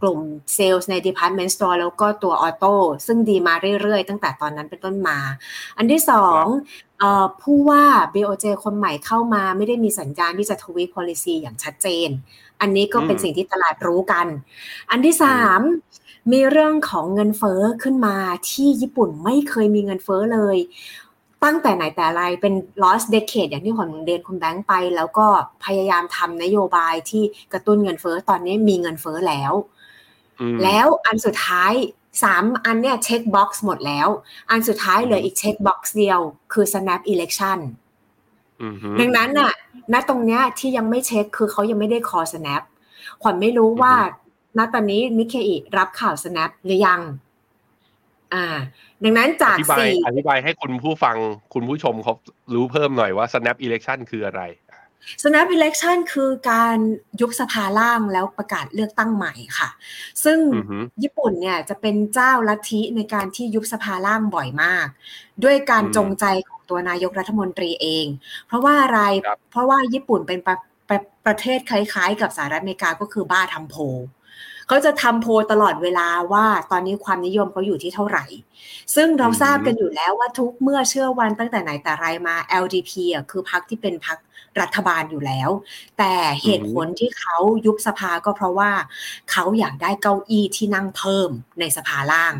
[0.01, 0.19] กลุ่ม
[0.57, 2.73] sales ใน department store แล้วก็ตัว auto
[3.07, 5.17] ซึ่งดีมาเรื่อยๆ ตั้งแต่ตอนนั้นเป็นต้นมา
[5.77, 6.43] อันที่สอง
[7.41, 7.83] ผู้ว่า
[8.13, 12.09] BOJ คนใหม่เข้ามาไม่ได้มีสัญญาณที่จะทวี policy อย่างชัดเจน
[12.61, 14.27] อันนี้ก็เป็นสิ่งที่ตลาดรู้กัน
[14.91, 15.61] อันที่สาม
[16.31, 18.17] มีเรื่องของเงินเฟอ้อขึ้นมา
[18.49, 20.57] ที่ญี่ปุ่นไม่เคยมีเงินเฟอ้อเลย
[21.43, 25.27] ตั้งแต่ไหนแต่ไรเป็น lost decade อย่างที่ขอนเดนคุณแบงค์ไป แล้วก็
[25.65, 27.23] พยายามทำนโยบายที่
[27.53, 29.53] กระตุ้นเงินเฟอ้อตอนนี้มีเงินเฟอ้อแล้ว
[30.63, 31.73] แล้วอันสุดท้าย
[32.23, 34.07] สามอันเนี่ย checkbox หมดแล้ว
[34.51, 36.19] อันสุดท้ายเหลืออีก checkbox เดียว
[36.53, 37.59] คือ snap election
[38.99, 39.53] ดังนั้นน่ะ
[39.93, 42.61] ณตรงเนี้ยที่ยังไม่เช็คคือเขายังไม่ได้ call snap
[43.21, 43.93] ขวัญไม่รู้ว่า
[44.57, 47.01] ณตอนนี้นิเคอิรับข่าว snap หรือยัง
[48.33, 48.45] อ่า
[49.03, 51.15] ดังนั้นจากสี่อธิบายให้คุณผู้ฟัง
[51.53, 52.13] คุณผู้ชมเขา
[52.53, 54.43] รู้เพิ่มหน่อยว่า snap election คืออะไร
[55.23, 56.77] snap election คือการ
[57.21, 59.69] ยุบสภาล่างแล้วประกาศเลือกตั้งใหม่ค่ะ
[60.23, 60.39] ซึ่ง
[61.03, 64.87] ญี่ปุ่นเนี่ยจะเป็นเจ้าลัทธิในการที่ยุบสภาล่างบ่อยมาก
[65.43, 68.05] ด้วยการจงใจของตัวนายกรัฐมนตรีเอง
[68.47, 69.01] เพราะว่าอะไร
[69.51, 70.57] เพราะว่าญี่ปุ่นเป็นประ
[70.89, 73.75] ประประเทศคล้ายๆ กับสหรัฐอเมริกาก็คือบ้าทำโพ
[74.69, 78.25] เขาจะทำโพตลอดเวลาว่าตอนนี้ความนิยมเขาอยู่ที่เท่าไหร่
[78.95, 84.17] ซึ่งเราทราบกันอยู่แล้วว่าทุกเมื่อเชื่อวันตั้งแต่ไหนแต่ไรมา LDP อะคือพรรคที่เป็นพรรค
[84.61, 85.49] รัฐบาลอยู่แล้ว
[85.97, 86.13] แต่
[86.43, 88.71] เหตุผลที่เขายุบสภาก็เพราะว่า
[89.31, 92.33] เขาอยากได้เก้าอี้ที่นั่งเพิ่มในสภาล่าง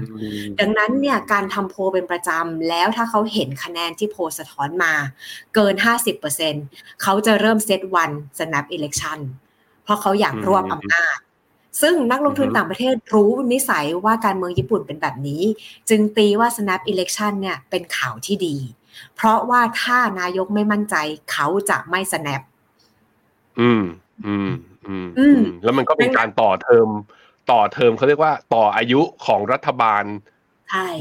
[0.59, 4.93] ดังนั้นเนี่ยการทำโพเป็นประจำแล้วถ้าเขาเห็นคะแนนที่โพสะท้อนมา
[5.55, 5.73] เกิน
[6.37, 9.19] 50%เขาจะเริ่มเซตวัน snap election
[9.83, 11.17] เพราะเขาอยากรวบอำนาจ
[11.81, 15.41] ซึ่งนักลงทุนต่างประเทศรู้นิสัยว่าการเมืองญี่ปุ่นเป็นแบบนี้
[15.89, 18.55] จึงตีว่า snap election เนี่ยเป็นข่าวที่ดี
[19.15, 20.95] เพราะว่าถ้านายกไม่มั่นใจ
[21.31, 22.41] เขาจะไม่ snap
[23.59, 23.83] อืม
[24.25, 24.51] อืม
[24.87, 26.87] อืม อืม แล้วมันก็เป็นการต่อเทอม
[27.51, 30.03] ต่อเทอมเขาเรียกว่าต่ออายุของรัฐบาล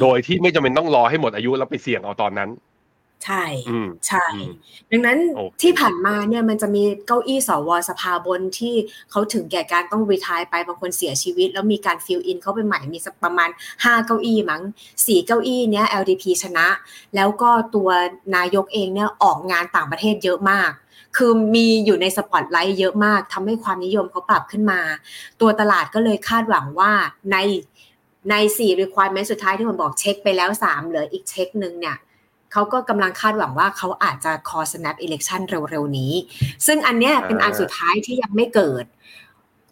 [0.03, 2.51] โดยที่ไม่จำเป็นต้องรอให้หมดอายุแล้วไปเสี่ยงเอาตอนนั้น
[3.25, 3.45] ใช่
[4.09, 4.27] ใช่
[4.91, 5.19] ดังนั้น
[5.63, 8.75] ที่ผ่านมาเนี่ยมันจะมีเก้าอี้สวสภาบนที่
[9.11, 13.49] เขาถึงแก่การต้อง retire ไปบางคนเสียชีวิต แล้วมีการ fill in เข้าไปใหม่มีสักประมาณ
[13.79, 14.63] 5 เก้าอี้มั้ง
[15.07, 16.67] สี่เก้าอี้เนี้ย LDP ชนะ
[17.15, 17.89] แล้วก็ตัว
[18.37, 20.71] นายกเองเนี่ยออกงานต่างประเทศเยอะมาก
[21.17, 24.81] คือมีอยู่ในสปอตไลท์เยอะมากทำให้ความนิยมเขาปรับขึ้นมา
[25.41, 26.93] ตัวตลาดก็เลยคาดหวังว่า
[27.33, 27.37] ใน
[28.31, 31.97] ในสี่ requirement สุดท้ายที่ผมบอกเช็คไปแล้ว 3 เหลืออีกเช็คหนึ่งเนี่ย
[32.59, 36.13] เขาก็กำลังคาดหวังว่าเขาอาจจะคอ snap election เร็วๆนี้
[36.67, 38.85] ซึ่งอันเนี้ยเป็นอันสุดท้ายที่ยังไม่เกิด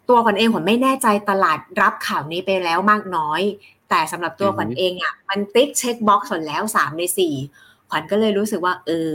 [0.09, 3.41] ตัวขวัญเองขวัญไม่แน่ใจตลาดรับข่าวนี้ไปแล้วมากน้อย
[3.89, 7.33] แต่สำหรับตัวขวัญเองอะมัน tick checkbox ส่วนแล้วสามในสี่
[7.89, 9.09] ขวัญก็เลยรู้สึกว่า เออ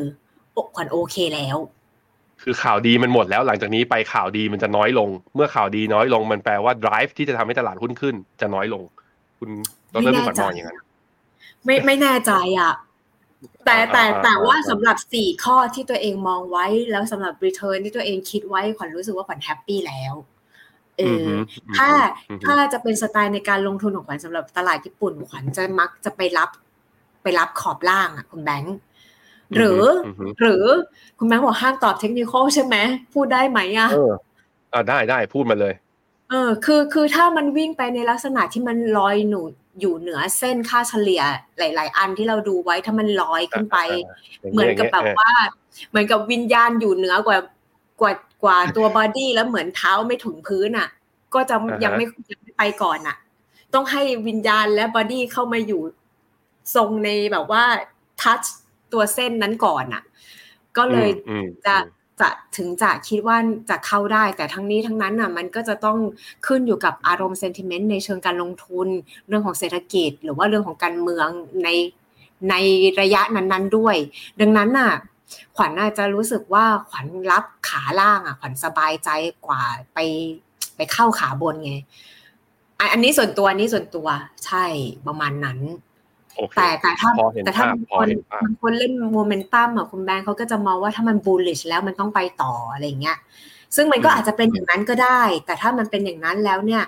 [0.75, 1.57] ขวัญโอเคแล้ว
[2.43, 8.83] คือข่าวดีมันหมดแล้วหลังจากนี้ไปข่าวดีมันจะน้อยลง เมื่อข่าวดีน้อยลงมันแปลว่า drive ที่จะทำให้ตลาดหุ้นขึ้น จะน้อยลง
[9.39, 9.51] คุณ
[9.93, 10.79] ตอนเริ่มฝันมองอย่างนั้น
[11.65, 12.73] ไม่ไม่แน่ใจอะ
[13.67, 20.15] แต่แต่แต่ว่าสำหรับสี่ข้อที่ตัวเองมองไว้แล้วสำหรับรีเทิร์นที่ตัวเองคิดไว้ขวัญรู้สึกว่าขวัญแฮปปี้แล้ว
[20.99, 21.27] เออ
[21.77, 21.89] ถ้า
[22.45, 26.51] ถ้าจะเป็นสไตล์ในการลงทุนของขวัญสำหรับตลาดญี่ปุ่นขวัญจะมักจะไปรับ
[27.23, 28.77] ไปรับขอบล่างอะคุณแบงค์
[29.57, 29.83] หรือ
[30.41, 30.65] หรือ
[31.19, 32.77] คุณแบงค์บอกห้ามตอบเทคนิคใช่ไหม
[33.15, 34.13] พูดได้ไหมอะเออ
[34.73, 35.75] อ่าได้ได้พูดมาเลย
[36.33, 39.43] เออคือคือถ้ามันวิ่งไปในลักษณะที่มันลอยหนู
[39.81, 41.23] อยู่เหนือเส้นค่าเฉลี่ย
[41.59, 43.79] หลาย ๆ อันที่เราดูไว้ถ้ามันลอยขึ้นไป
[44.53, 45.31] เหมือนกับแบบว่า
[45.91, 47.39] เหมือนกับวิญญาณอยู่เหนือกว่า
[48.01, 48.13] กว่า
[48.45, 50.89] กว่าตัว body แล้วเหมือนเท้าไม่ถึงพื้นอะ
[51.35, 53.17] ก็จะยังไม่ยังไม่ไปก่อนอะ
[53.75, 55.83] ต้องให้วิญญาณและ body เข้ามาอยู่
[56.75, 57.65] ทรงในแบบว่า
[58.23, 58.43] touch
[58.93, 60.03] ตัวเส้นนั้นก่อนอะ
[60.77, 61.09] ก็เลย
[61.67, 61.77] จะ
[62.21, 63.37] จะถึงจะคิดว่า
[63.71, 65.99] จะเข้าได้ แต่ทั้งนี้ทั้งนั้นอะมันก็จะต้อง
[66.47, 68.89] ขึ้นอยู่กับอารมณ์เซนติเมนต์ในเชิงการลงทุน
[69.29, 71.29] เรื่องของเศรษฐกิจ หรือว่าเรื่องของการเมือง
[71.65, 71.69] ใน
[72.51, 72.55] ใน
[73.01, 73.97] ระยะนั้นๆด้วย
[74.41, 74.93] ดังนั้นน่ะ
[75.57, 79.11] ขวัญน่าจะรู้สึกว่าขวัญรับขาล่างอะขวัญสบายใจ
[79.47, 79.63] กว่า
[79.95, 79.99] ไป
[80.77, 81.75] ไปเข้าขาบนไง
[82.93, 84.09] อันนี้ส่วนตัวนี้ส่วนตัว
[84.47, 84.65] ใช่
[85.07, 85.59] ประมาณนั้น
[86.57, 87.11] แต่แต่ถ้า
[87.45, 88.07] แต่ถ้าบางคน
[88.45, 93.19] บางคนเล่นโมเมนตัมอะคุณแบงค์เขาก็จะมองว่าถ้ามันบูลลิชแล้วมันต้องไปต่ออะไรเงี้ย
[93.77, 96.83] ซึ่งมันก็อาจจะเป็นอย่างนั้นก็ได้ แต่ถ้ามันเป็นอย่างนั้นแล้วเนี่ย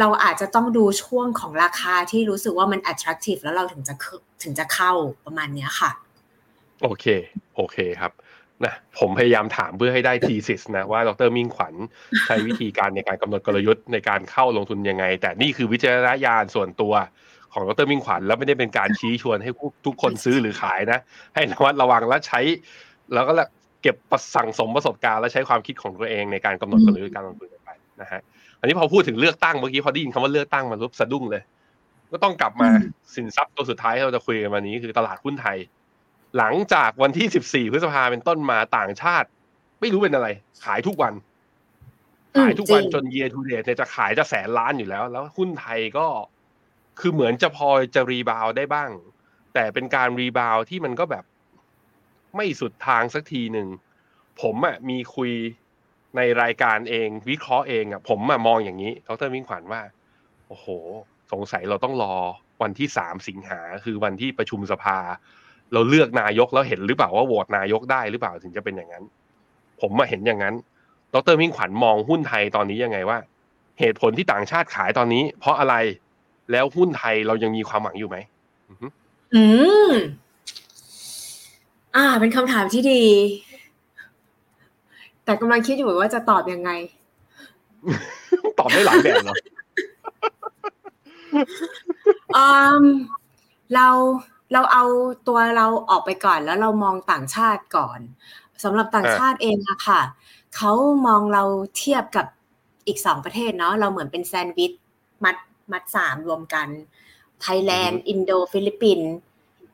[0.00, 3.94] เราอาจจะต้องดูช่วงของราคาที่รู้สึกว่ามัน attractive แล้วเราถึงจะ
[4.42, 4.92] ถึงจะเข้า
[5.24, 5.90] ประมาณเนี้ยค่ะ
[6.82, 7.04] โอเค
[7.56, 8.12] โอเคครับ
[8.64, 11.74] นะผมพยายามถามเพื่อให้ได้ทีสิสนะว่าดรมิ่งขวัญ
[12.26, 16.94] ใช้วิธีการในการกำหนดกลยุทธ์ในการเข้าลงทุนยังไง แต่นี่คือวิจารณญาณส่วนตัว
[17.52, 19.50] ของดรมิ่งขวัญแล้วไม่ได้เป็นการชี้ชวนให้
[19.86, 21.00] ทุกคนซื้อหรือขายนะ
[21.34, 22.40] ให้ระมัดระวังและใช้
[23.14, 23.32] แล้วก็
[23.82, 23.96] เก็บ
[24.34, 27.70] สั่งสมประสบการณ์ และใช้ความคิดของตัวเองในการกำหนดกลยุทธ์การลงทุนไป
[28.00, 28.20] นะฮะ
[28.60, 31.42] อันนี้พอพูดถึงเลือกตั้งเมื่อกี้พอได้ยินคำว่าเลือกตั้งมาลุบสะดุ้งเลย
[32.12, 32.68] ก็ต้องกลับมา
[33.14, 35.58] สินทรัพย์ตัวสุดท้ายที่เราจะคุยกันวันนี้คือตลาดหุ้นไทย
[36.38, 39.28] หลังจากวันที่ 14 พฤษภาเป็นต้นมาต่างชาติ
[39.80, 40.28] ไม่รู้เป็นอะไร
[40.64, 41.14] ขายทุกวัน
[42.40, 46.06] ขายทุกวันจนเยียร์ทูเดย์เนี่ยจะขายจะแสนล้านอยู่แล้ว แล้วหุ้นไทยก็
[47.00, 48.90] คือเหมือนจะพอจะ rebound ได้บ้าง
[49.54, 51.24] แต่เป็นการ rebound ที่มันก็แบบ
[52.36, 53.68] ไม่สุดทางสักทีหนึ่ง
[54.40, 55.32] ผมอะมีคุย
[56.16, 59.82] ในรายการเอง วิเคราะห์เองอะ ผมอะมองอย่างนี้ดรมิ่งขวัญว่า
[60.48, 60.66] โอ้โห
[61.32, 62.14] สงสัยเราต้องรอ
[62.62, 64.98] วันที่สามสิงหาคือวันที่ประชุมสภา
[65.72, 69.04] เราเลือกนายกแล้วเห็นหรือเปล่าว่าโหวตนายกได้หรือเปล่าถึงจะเป็นอย่างนั้น
[69.80, 70.54] ผมมาเห็นอย่างนั้น
[71.14, 73.18] ดรมิ่งขวัญมองหุ้นไทยตอนนี้ยังไงว่า
[73.80, 75.74] เหตุผลที่ต่างชาติขายตอนนี้ เพราะอะไร
[76.50, 78.16] แล้วหุ้นไทยเรายังมีความหวังอยู่ไหม
[79.34, 79.42] อื
[79.90, 79.92] ม
[81.96, 83.02] อ่า เป็นคำถามที่ดี
[85.24, 86.70] แต่กำลังคิดอยู่ว่าจะตอบยังไง
[88.58, 89.36] ตอบได้หลายแบบเนาะ
[93.74, 93.88] เรา
[94.52, 94.84] เราเอา
[95.28, 98.00] ตัวเราออกไปก่อนแล้วเรามองต่างชาติก่อน
[98.64, 100.00] สำหรับต่างชาติเองอะค่ะ
[100.56, 100.72] เขา
[101.06, 101.42] มองเรา
[101.76, 102.26] เทียบกับ
[102.86, 104.72] อีกสองประเทศเนาะเราเหมือนเป็นแซนด์วิช
[105.72, 106.68] มัดมัดสามรวมกัน
[107.40, 109.10] ไทยแลนด์ อินโดฟิลิปปินส์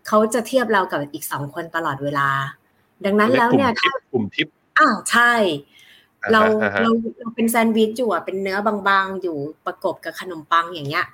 [0.07, 2.28] เขาจะเทียบเรากับอีกสองคนตลอดเวลา
[3.05, 5.32] ดังนั้นแล้วเนี่ยถ้ากลุ่มทิปอ้าวใช่
[6.32, 6.40] เรา
[6.82, 6.90] เรา
[7.20, 9.36] เราเป็นแซนด์วิชอยู่อะเป็นเนื้อบางๆ อยู่
[9.66, 11.05] ประกบกับขนมปังอย่างเงี้ย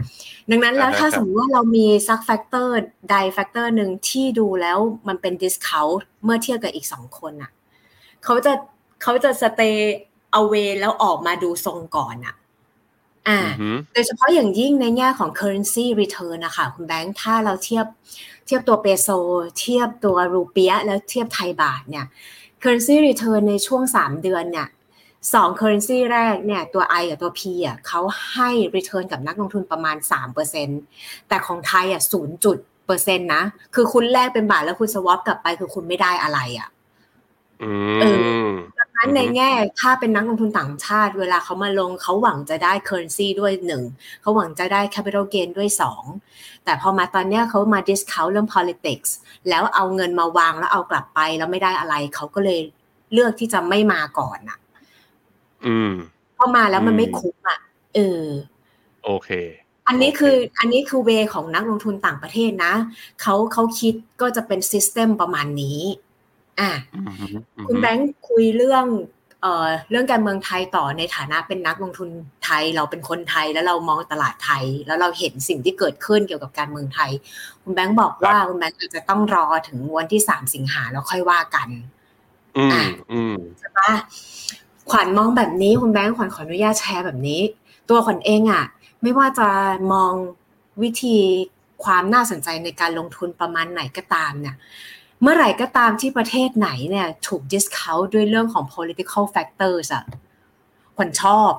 [0.50, 2.76] ดังนั้นแล้วถ้าสมมติว่าเรามีซัก factor
[3.10, 4.78] ใด factor หนึ่งที่ดูแล้ว
[5.08, 5.86] มันเป็น discount
[6.24, 7.50] เมื่อเทียบกับอีกสองคนอะ
[8.24, 8.52] เขาจะ
[9.02, 12.34] เขาจะ stay away แล้วออกมาดูทรงก่อนอะ
[13.28, 13.40] อ่า
[13.92, 17.86] โดยเฉพาะอย่างยิ่งในแง่ของ currency return นะคะคุณแบงค์ถ้าเราเทียบ
[18.46, 19.08] เทียบตัวเปโซ
[19.58, 22.06] เทียบตัวรูเปียแล้วเทียบไทยบาทเนี่ย
[22.62, 24.68] currency return ในช่วง 3 เดือนเนี่ย
[25.34, 28.00] สอง currency แรกเนี่ยตัว I กับตัว P อะเขา
[28.32, 29.96] ให้ return กับนักลงทุนประมาณ
[30.62, 33.42] 3%แต่ของไทยอะ0จุดเปอร์เซ็นต์นะ
[33.74, 36.68] คือคุณแลกเป็นบาทแล้วคุณสวอปกลับไปคือคุณไม่ได้อะไรอะ
[38.78, 39.50] ดัง นั้นในแง่
[39.80, 43.82] ถ้าเป็นนักลงทุนต่างชาติ เวลาเขามาลงเขาหวังจะได้ currency ด้วยหนึ่ง
[44.20, 46.04] เขาหวังจะได้ capital gain ด้วยสอง
[46.64, 49.10] แต่พอมาตอนนี้เขามา discount เรื่อง politics
[49.48, 52.60] แล้วเอาเงินมาวางแล้วเอากลับไปแล้วไม่ได้อะไร เขาก็เลย
[53.12, 54.58] เลือกที่จะไม่มาก่อนอะ
[55.66, 55.92] อืม
[56.36, 57.58] พอมาแล้วมันไม่คุ้มอะ
[57.94, 58.24] เออ
[59.04, 59.30] โอเค
[59.88, 62.74] อันนี้คืออันนี้คือเวของนักลงทุนต่างประเทศนะ
[63.22, 65.80] เขาเขาคิดก็จะเป็นซิสเต็มประมาณนี้
[66.62, 66.74] อะ
[67.68, 68.86] คุณแบงค์คุยเรื่อง
[69.42, 72.08] เอ่อเรื่องการเมืองไทยต่อในฐานะเป็นนักลงทุน
[72.44, 77.10] ไทย เราเป็นคนไทยแล้วเรามองตลาดไทย แล้วเราเห็นสิ่งที่เกิดขึ้นเกี่ยวกับการเมืองไทย
[77.62, 81.68] คุณแบงค์บอกว่าคุณแบงค์อาจจะต้องรอถึงวันที่สามสิงหาแล้วค่อยว่ากัน
[82.72, 82.82] อ่า
[83.58, 83.92] ใช่ปะ
[84.90, 87.40] ขวัญมองแบบนี้คุณแบงค์ขวัญขออนุญาตแชร์แบบนี้
[87.88, 88.64] ตัวขวัญเองอะ
[89.02, 89.48] ไม่ว่าจะ
[89.92, 90.12] มอง
[90.82, 91.18] วิธี
[91.84, 94.56] ความน่าสนใจในการลงทุนประมาณไหนก็ตามเนี่ย
[95.22, 100.04] เมื่อไหร่ก็ตามที่ประเทศไหนเนี่ยถูก discount ด้วยเรื่องของ political factors อะ
[100.96, 101.52] คนชอบ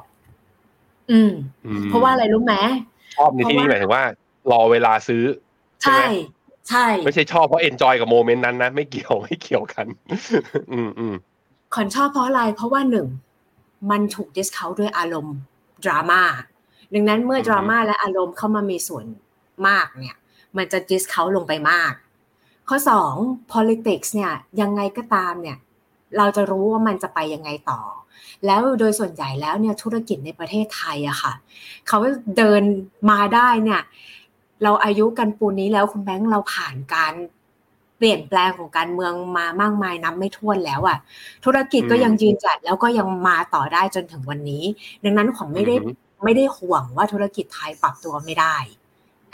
[1.11, 1.31] อืม
[1.65, 2.55] อืม เพราะว่าอะไรรู้ไหม
[3.17, 4.03] ชอบในที่นี้หมายถึงว่า
[4.51, 5.23] รอเวลาซื้อ
[5.83, 6.01] ใช่ใช่ไหม
[6.69, 9.85] ใช่ ไม่ใช่ชอบเพราะ enjoy กับ moment นั้นนะ ไม่เกี่ยวไม่เกี่ยวกัน
[10.71, 11.15] อืมอืม
[11.73, 13.07] ขวัญชอบเพราะอะไร เพราะว่าหนึ่ง
[13.91, 15.37] มันถูก discount ด้วยอารมณ์
[15.85, 16.21] ดราม่า
[16.93, 19.05] ดังนั้นเมื่อดราม่าและอารมณ์เข้ามามีส่วน
[19.67, 20.17] มากเนี่ย
[20.57, 21.93] มันจะ discount ลงไปมาก
[22.69, 23.13] ข้อสอง
[23.53, 25.57] politics เนี่ยยังไงก็ตามเนี่ย
[26.17, 27.81] เราจะรู้ว่ามันจะไปยังไงต่อ
[28.45, 31.33] แล้วโดยส่วนใหญ่แล้วเนี่ยธุรกิจในประเทศไทยอะค่ะ
[31.87, 31.99] เขา
[32.37, 32.63] เดิน
[33.09, 33.81] มาได้เนี่ย
[34.63, 37.13] เราอายุกันปูนนี้แล้วคุณแบงค์เราผ่านการ
[37.97, 40.97] เปลี่ยนแปลงของการเมืองมามากมายนับไม่ถ้วนแล้วอะ
[41.45, 44.63] ธุรกิจก็ยังยืนจัดแล้วก็ยังมาต่อได้จนถึงวันนี้
[45.03, 45.91] ดังนั้นของไม่ได้อือฮึ
[46.23, 48.55] ไม่ได้ห่วงว่าธุรกิจไทยปรับตัวไม่ได้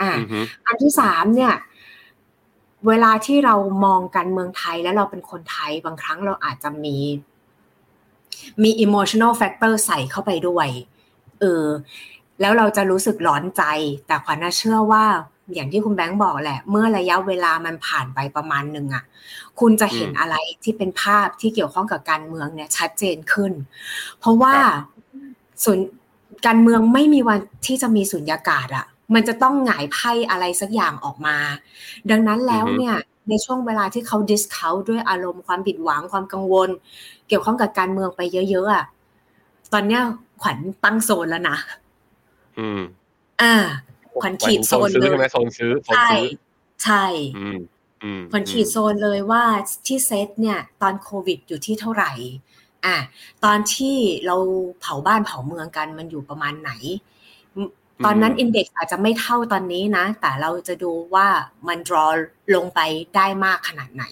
[0.02, 1.54] อ่าอืมฮึอันที่สามเนี่ย
[2.88, 3.56] เวลาที่เรา
[3.86, 6.98] มองการเมืองไทยแล้วเราเป็นคนไทยบางครั้งเราอาจจะมี
[8.64, 10.68] มี emotional factor ใส่เข้าไปด้วย
[11.40, 11.66] เออ
[12.42, 13.64] แล้วเราจะรู้สึกร้อนใจ
[14.08, 15.06] แต่ขวัญน่ะเชื่อว่า
[15.54, 19.04] อย่างที่คุณแบงค์บอกแหละ เมื่อระยะเวลามันผ่านไปประมาณหนึ่งอะ
[19.60, 23.52] คุณจะเห็นอะไรที่เป็นภาพที่เกี่ยวข้องกับการเมืองเนี่ย ชัดเจนขึ้น
[24.20, 24.56] เพราะว่า
[25.64, 25.78] ส่วน
[26.48, 31.38] การเมืองไม่มีวันที่จะมีสุญญากาศอะ มันจะต้องหงายไพ่อะไรสักอย่างออกมา
[32.12, 32.95] ดังนั้นแล้วเนี่ย
[33.30, 36.70] ในช่วงเวลาที่เขาดิสเขาด้วยอารมณ์ความผิดหวังความกังวล
[37.28, 38.86] เกี่ยวข้องกับการเมืองไปเยอะๆอะ
[39.74, 40.01] ตอนเนี้ย
[40.41, 41.57] ขวัญตั้งโซนแล้วนะ
[42.60, 42.82] อืม
[43.41, 43.53] อ่า
[44.22, 46.28] ขวัญขีดโซนซื้อเลยใช่ไหมโซนซื้อโซนใช่ซื้อ
[46.84, 47.05] ใช่
[47.38, 47.60] อืม
[48.03, 49.43] อืมขวัญขีดโซนเลยว่า
[49.86, 52.12] ที่เซตเนี่ย ตอนโควิดอยู่ที่เท่าไหร่
[52.86, 52.97] อะ
[53.43, 53.95] ตอนที่
[54.26, 54.36] เรา
[54.82, 56.72] เผาบ้านเผาเมืองกันมันอยู่ประมาณไหน
[58.06, 61.28] ตอนนั้นอินเด็กซ์อาจจะไม่เท่าตอนนี้นะ แต่เราจะดูว่า
[61.68, 62.12] มัน draw
[62.56, 62.80] ลงไป
[63.16, 64.04] ได้มากขนาดไหน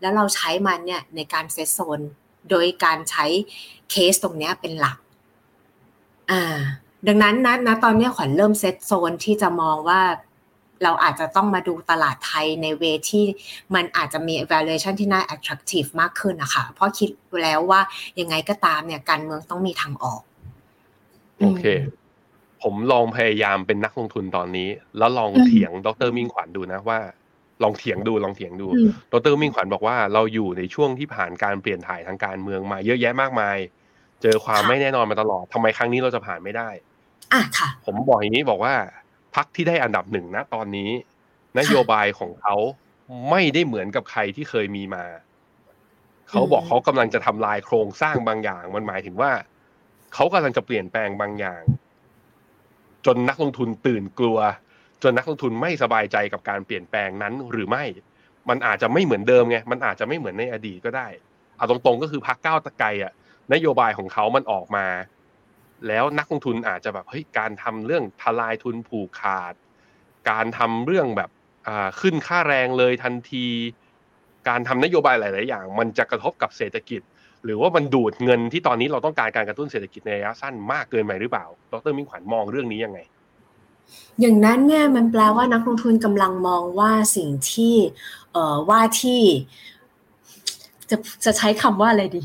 [0.00, 2.00] แล้วเราใช้มันเนี่ยในการเซตโซน
[2.50, 3.26] โดยการใช้
[3.90, 4.98] เคสตรงเนี้ยเป็นหลัก
[6.30, 6.58] อ่า
[7.06, 10.00] ดังนั้นนะนะตอนเนี้ยขวัญเริ่มเซตโซนที่จะมองว่า
[10.82, 13.24] เราอาจจะต้องมาดูตลาดไทยในเวที่
[13.74, 17.08] มันอาจจะมี evaluation ที่น่า attractive มากขึ้นนะคะ เพราะคิด
[17.42, 17.80] แล้วว่า
[18.20, 20.22] ยังไงก็ตามเนี่ยการเมืองต้องมีทางออก
[21.38, 21.64] โอเค
[22.62, 27.00] ผมลองพยายามเป็นนักลงทุนตอนนี้ แล้วลองอืมเถียงดรมิ่งขวัญดูนะว่า
[27.62, 33.56] ลองเถียงดูลองเถียงดูอืมดรมิ่งขวัญบอกว่าเราอยู่ในช่วงที่ผ่านการเปลี่ยนถ่ายทางการเมืองมาเยอะแยะมากมาย
[34.22, 36.68] เจอความค่ะไม่แน่นอนมาตลอดทำไมครั้งนี้เราจะผ่านไม่ได้
[37.32, 38.74] อะค่ะ ผมบอกอย่างนี้บอกว่า
[39.34, 40.90] พักที่ได้อันดับหนึ่งนะตอนนี้
[41.58, 42.56] นโยบายของเขา
[43.30, 45.04] ไม่ได้เหมือนกับใครที่เคยมีมา
[46.30, 49.30] เขาบอกอืมเขากำลังจะทำลายโครงสร้างบางอย่าง มันหมายถึงว่า
[50.14, 51.62] เขากำลังจะเปลี่ยนแปลงบางอย่าง
[53.06, 54.38] จนนักลงทุนตื่นกลัว
[55.02, 57.84] จนนักลงทุนไม่สบายใจกับการเปลี่ยนแปลงนั้นหรือไม่
[58.48, 61.08] มันอาจจะไม่เหมือนเดิมไงมันอาจจะไม่เหมือนในอดีตก็ได้
[61.56, 63.12] เอาตรงๆก็คือพักก้าวตะไกรอะ
[63.52, 64.86] นโยบายของเขามันออกมา
[65.88, 69.54] แล้วนักลงทุนอาจจะแบบเฮ้ยการทำเรื่องทลายทุนผูกขาด
[70.30, 71.30] การทำเรื่องแบบ
[71.68, 73.46] อ่าขึ้นค่าแรงเลยทันที
[74.48, 77.02] การทำนโยบายหลาย ๆ อย่าง มันจะกระทบกับเศรษฐกิจ
[77.44, 83.00] หรือว่ามันดูดเงินที่ตอนนี้เราต้องการการกระตุ้นเศรษฐกิจในระยะสั้นมากเกินไปหรือเปล่า ดรมิ่งขวัญมองเรื่องนี้ยังไง
[84.20, 87.74] อย่างนั้นเนี่ยมันแปลว่านักลงทุนกำลังมองว่าสิ่งที่
[88.32, 89.22] เอ่อว่าที่
[90.90, 92.22] จะจะใช้คำว่าอะไรดี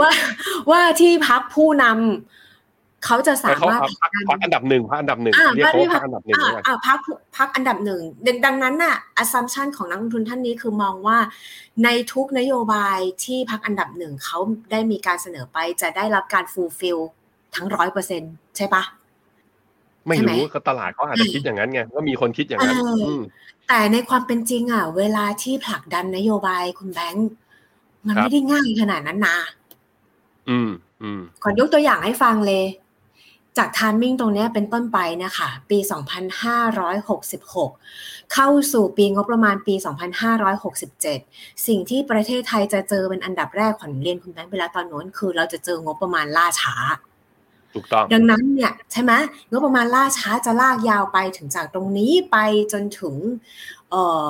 [0.00, 0.10] ว่า
[0.70, 2.39] ว่าที่พักผู้นำ
[3.04, 6.98] เขาจะสาแต่เขามารถพักพักอันดับหนึ่งพักอันดับหนึ่งอ่าเรียกเขาไม่ว่าได้พักอันดับหนึ่งอ่าแล้วกันอ่าพัก
[7.36, 11.18] พักอันดับหนึ่งดังดังนั้นน่ะ assumption ของนักลงทุนท่านนี้คือมองว่า
[11.84, 14.38] ในทุกนโยบายที่พักอันดับหนึ่งเขา
[14.70, 17.00] ได้มีการเสนอไปจะได้รับการ fulfill
[17.54, 18.22] ทั้งร้อยเปอร์เซ็น
[18.56, 18.82] ใช่ปะ
[20.06, 23.22] ไม่ใช่ไหมรู้ก็ตลาดเขาอาจจะคิดอย่างนั้นไงก็มีคนคิดอย่างนั้นเอออืม
[23.68, 27.30] แต่ในความเป็นจริงอะ เวลาที่ผลักดันนโยบายคุณแบงค์
[28.06, 29.38] มันครับไม่ได้ง่ายขนาดนั้นนะ
[30.48, 30.70] อืม
[31.02, 32.64] อืมขอยกตัวอย่างให้ฟังเลย
[33.58, 35.78] จากทามมิ่งตรงเนี้ยเป็นต้นไปนะคะปี
[37.10, 39.74] 2566 เข้าสู่ปีงบประมาณปี
[40.70, 46.74] 2567 สิ่งที่ประเทศไทยจะเจอเป็นอันดับแรกขวัญเรียนคุณแบงค์ไปแล้วตอนโน้นคือเราจะเจองบประมาณล่าช้า
[47.74, 49.12] ถูกต้องดังนั้นเนี่ยใช่ไหม
[49.50, 52.36] งบประมาณล่าช้าจะลากยาวไปถึงจากตรงนี้ไป
[52.72, 53.14] จนถึง
[53.90, 54.26] เอ่อ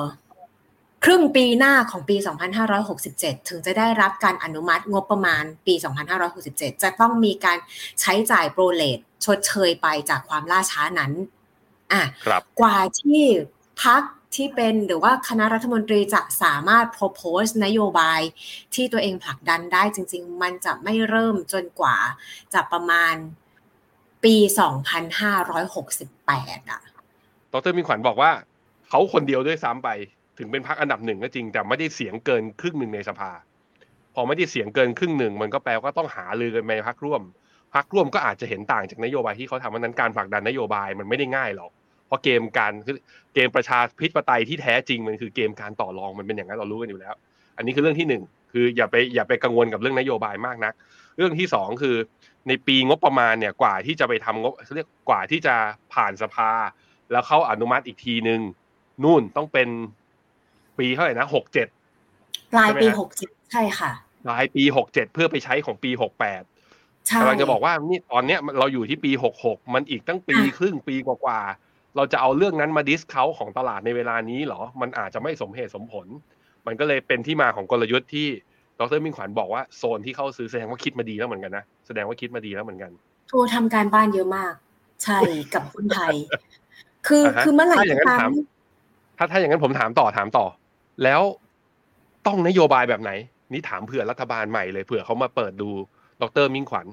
[1.03, 2.15] ครึ่งปีหน้าของปี
[2.83, 5.73] 2567 ถึงจะได้รับการอนุมัติงบประมาณปี
[6.29, 7.57] 2567 จะต้องมีการ
[8.01, 11.11] ใช้จ่ายโปรเลตชดเชยไปจากความล่าช้านั้น
[11.91, 13.21] อะครับกว่าที่
[13.83, 14.01] พัก
[14.35, 18.21] ที่เป็นหรือว่าคณะรัฐมนตรีจะสามารถ propose นโยบาย
[18.73, 21.97] ที่ตัวเองผลักดันได้จริง ๆ มันจะไม่เริ่มจนกว่า
[22.53, 23.15] จะประมาณ
[24.23, 26.81] ปี 2568 อะ
[27.53, 28.31] ดรมิ่งขวัญบอกว่า
[28.89, 29.89] เขาคนเดียวด้วยซ้ำไป
[30.41, 33.33] ถึงเป็นพักอันดับหนึ่งก็จริง แต่ไม่ได้เสียงเกินครึ่งหนึ่งในสภา
[34.15, 37.21] พอไม่ได้เสียงเกินครึ่งหนึ่งมันก็แปลว่าต้องหาลือกันในพักร่วม
[37.75, 41.71] พักร่วมก็อาจจะเห็นต่างจากนโยบายที่เขาทำวันนั้นการผลักดันนโยบายมันไม่ได้ง่ายหรอก
[42.07, 42.97] เพราะเกมการคือ
[43.33, 47.13] เกมประชาธิปไตยที่แท้จริงมันคือเกมการต่อรองมันเป็นอย่างนั้นเรารู้กันอยู่แล้ว
[47.57, 50.73] อันนี้คือเรื่องที่หนึ่งคืออย่าไปอย่าไปกังวลกับเรื่องนโยบายมากนัก
[51.17, 51.95] เรื่องที่สองคือ
[52.47, 55.55] ในปีงบประมาณเนี่ยกว่าที่จะไปทำงบเรียกกว่าที่จะ
[55.93, 56.51] ผ่านสภา
[57.11, 58.41] แล้วเข้าอนุมัติอีกทีหนึ่ง
[59.03, 59.69] นู่นต้องเป็น
[60.81, 61.67] ปีเท่าไหร่นะหกเจ็ด
[62.53, 63.91] ปลายปีใช่ไหมฮะหกเจ็ดใช่ค่ะ
[64.25, 66.43] ปลายปีหกเจ็ดเพื่อไปใช้ของปีหกแปด
[67.07, 76.07] ใช่กำลังจะบอกว่านี่ตอนเนี้ยเราอยู่ที่ปีหกหกมันอีกตั้งปีอะครึ่งปีกว่าๆเราจะเอาเรื่องนั้นมาดิสเขาของตลาดในเวลานี้เหรอ มันอาจจะไม่สมเหตุสมผล
[76.67, 78.27] มันก็เลยเป็นที่มาของกลยุทธ์ที่
[78.79, 82.91] ดรมิ่งขวัญบอกว่าโซนที่เข้าซื้อแสดงว่าคิดมาดีแล้วเหมือนกันนะแสดงว่าคิดมาดีแล้วเหมือนกัน
[83.29, 84.53] โทรทำการบ้านเยอะมาก
[85.03, 85.19] ใช่
[85.53, 86.15] กับคนไทย
[87.07, 88.31] คืออ่าฮะคือเมื่อไหร่ถ้าอย่างนั้นก็ตามถาม
[89.17, 90.45] ถ้าถ้าอย่างนั้นผมถามต่อถามต่อ
[91.03, 91.21] แล้ว
[92.27, 93.11] ต้องนโยบายแบบไหน
[93.53, 95.69] นี่ถามเผื่อรัฐบาลใหม่เลยเผื่อเขามาเปิดดู
[96.21, 96.87] ดรมิ่งขวัญ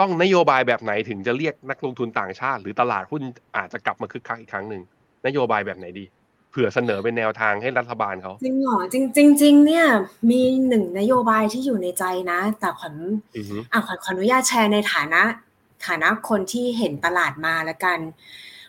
[0.00, 3.22] ต้องนโยบายแบบไหนถึงจะเรียกนักลงทุนต่างชาติ หรือตลาดหุ้น
[3.56, 4.82] อาจจะกลับมาคึกคักอีกครั้งหนึ่ง
[5.26, 6.04] นโยบายแบบไหนดี
[6.50, 9.86] เผื่อเสนอเป็นแนวทางให้รัฐบาลเขาจริงเหรอจริงจริงจริงเนี่ย
[10.30, 12.94] มีหนึ่งนโยบายที่อยู่ในใจนะ แต่ขวัญ
[13.36, 15.22] อือฮึอะขอขออนุญาตแชร์ในฐานะ
[15.86, 17.98] ฐานะคนที่เห็นตลาดมาแล้วกัน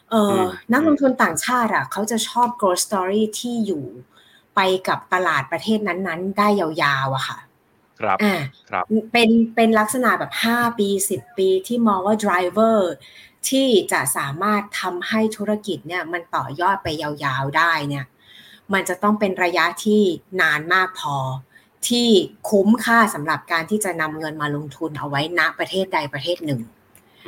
[0.09, 3.83] เอออนักลงทุนต่างชาติอะเขาจะชอบ growth story ที่อยู่
[4.58, 7.38] ไปกับตลาดประเทศนั้นๆ ได้ยาวๆอะค่ะ
[7.99, 8.36] ครับอ่า
[8.70, 8.84] ครับ
[9.14, 12.78] เป็นเป็นลักษณะแบบ 5 ปี 10 ปีที่มองว่า driver
[13.49, 18.05] ที่จะสามารถทำให้ธุรกิจเนี่ยมันต่อยอดไปยาวๆได้เนี่ย
[18.74, 20.01] มันจะต้องเป็นระยะที่
[20.41, 21.16] นานมากพอ
[21.88, 22.08] ที่
[22.49, 26.62] คุ้มค่าสำหรับการที่จะนำเงินมาลงทุนเอาไว้ณประเทศใดประเทศหนึ่ง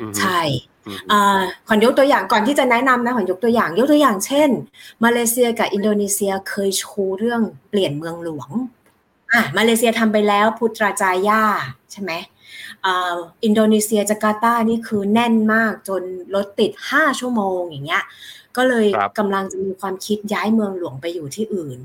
[0.00, 0.40] อือฮึใช่
[0.86, 4.50] อือฮึอ่าขวัญยกตัวอย่างก่อนที่จะแนะนำนะขวัญยกตัวอย่าง ยกตัวอย่างเช่น
[5.04, 8.50] มาเลเซียกับอินโดนีเซียเคยชูเรื่องเปลี่ยนเมืองหลวง
[9.32, 11.42] อะมาเลเซียทำไปแล้วพุตราจาย่า
[11.92, 12.12] ใช่ไหม
[12.84, 16.02] อ่าอินโดนีเซียจาการ์ตานี่คือแน่นมากจน
[16.34, 18.04] รถติด 5 ชั่วโมงอย่างเงี้ย
[18.56, 21.78] ก็เลยครับกำลังจะมีความคิดย้ายเมืองหลวงไปอยู่ที่อื่น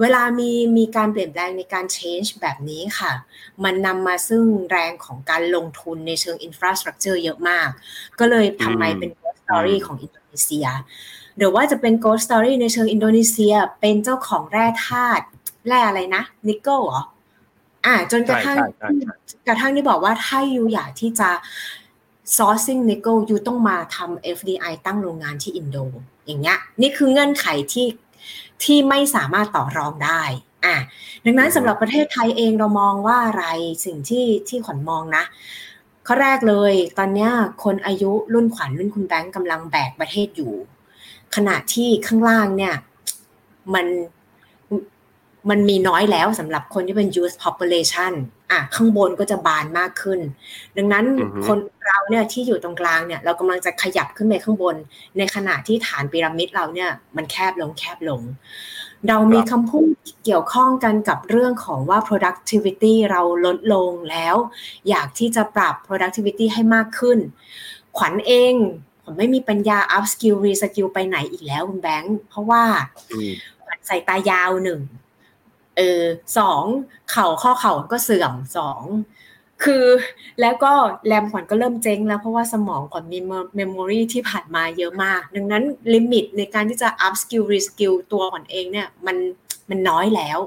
[0.00, 3.12] เวลามีมีการเปลี่ยนแปลงในการ change แบบนี้ค่ะ
[3.64, 7.68] มันนำมาซึ่งแรงของการลงทุนในเชิง infrastructure เยอะมาก
[8.18, 10.66] ก็เลยทำไมเป็น ghost story อืมของอินโดนีเซีย
[11.36, 15.24] หรือว่าจะเป็น ghost story ในเชิงอินโดนีเซีย เป็นเจ้าของแร่ธาตุ
[15.66, 17.02] แร่อะไรนะนิกเกิลเหรอ
[17.86, 18.88] อ่าจนกระทั่งใช่ใช่
[19.26, 21.30] ใช่กระทั่งที่บอกว่าถ้า you อยากที่จะ
[22.36, 25.76] sourcing nickel you ต้องมาทำ FDI ตั้งโรงงานที่อินโด
[26.26, 27.86] อย่างเงี้ยนี่คือเงื่อนไขที่
[28.64, 30.22] ที่ไม่สามารถต่อรองได้
[30.64, 30.76] อะ
[31.24, 33.44] ดังนั้นสำหรับประเทศไทยเองเรามองว่าอะไร
[33.84, 35.24] สิ่งที่ที่ขวัญมองนะ
[36.06, 37.30] ข้อแรกเลย ตอนเนี้ย
[37.64, 40.54] คนอายุรุ่นขวัญรุ่นคุณแบงก์กำลังแบกประเทศอยู่
[41.36, 42.74] ขณะที่ข้างล่างเนี่ย
[43.74, 43.86] มัน
[45.50, 48.12] มันมีน้อยแล้วสำหรับคนที่เป็น youth population
[48.50, 50.20] อะข้างบนก็จะบานมากขึ้น
[50.76, 54.76] ดังนั้นอือฮึคนเราเนี่ยที่อยู่ตรงกลางเนี่ยเรากำลังจะขยับขึ้นไปข้างบน
[55.18, 58.22] ในขณะที่ฐานพีระมิดเราเนี่ยมันแคบลงแคบลง
[59.08, 59.88] เรามีคำพูด
[60.24, 64.36] เกี่ยวข้องกันกับเรื่องของว่า productivity เราลดลงแล้ว
[64.88, 67.18] อยากที่จะปรับ productivity ให้มากขึ้น
[67.96, 68.54] ขวัญเอง
[69.04, 72.62] ผมไม่มีปัญญา up skill re skill ไปไหนอีกแล้วคุณแบงค์เพราะว่า
[73.12, 73.32] อืม
[73.64, 74.80] ขวัญใส่ตายาวหนึ่ง
[75.78, 76.02] เออ
[76.38, 76.62] สอง
[77.10, 78.82] เข่าข้อเข่าก็เสื่อมสอง
[79.64, 79.86] คือ
[80.40, 80.72] แล้วก็
[81.06, 83.18] แรมขวัญก็เริ่มเจ๊งแล้วเพราะว่าสมองขวัญมี
[83.56, 85.62] memory ที่ผ่านมาเยอะมาก ดังนั้น
[85.94, 89.16] limit ในการที่จะ up skill re skill ตัวขวัญเองเนี่ยมัน
[89.70, 90.38] มันน้อยแล้ว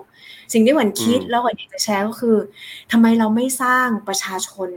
[0.54, 2.38] สิ่งที่ขวัญคิดอืมแล้วขวัญอยากจะแชร์ก็คือ
[2.92, 4.70] ทำไมเราไม่สร้างประชาชน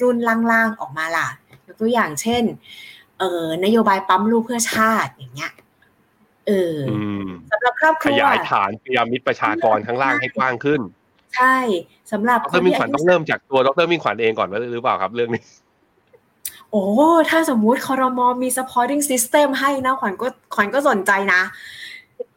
[0.00, 1.28] รุ่นล่างๆออกมาล่ะ
[1.66, 2.42] ยกตัวอย่างเช่น
[3.18, 5.52] เออนโยบายปั๊มลูกเพื่อชาติอย่างเงี้ย
[6.46, 10.80] เออออืมสำ หรับครอบคขรัวยายฐานพีระมิดประชากรข้างล่างให้กว้างขึ้น
[11.36, 11.56] ใช่
[12.12, 15.42] สำหรับดรมิ่งขวัญต้องเริ่มจากตัวดรมิ่งขวัญเองก่อนหรือเปล่าครับ เรื่องนี้
[16.70, 16.84] โอ้
[17.30, 21.40] ถ้าสมมุติคอรมอมี supporting system ให้นะ ขวัญก็ขวัญก็สนใจนะ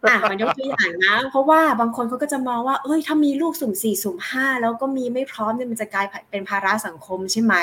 [0.07, 7.55] อะขวัญยกตัวอย่างนะ เพราะว่าบางคนเขาก็จะมองว่า เอ้ย ถ้ามีลูกสุ่มสี่สุ่มห้าแล้วก็มีไม่พร้อมเนี่ยมันจะกลายเป็นภาระสังคมใช่ไหม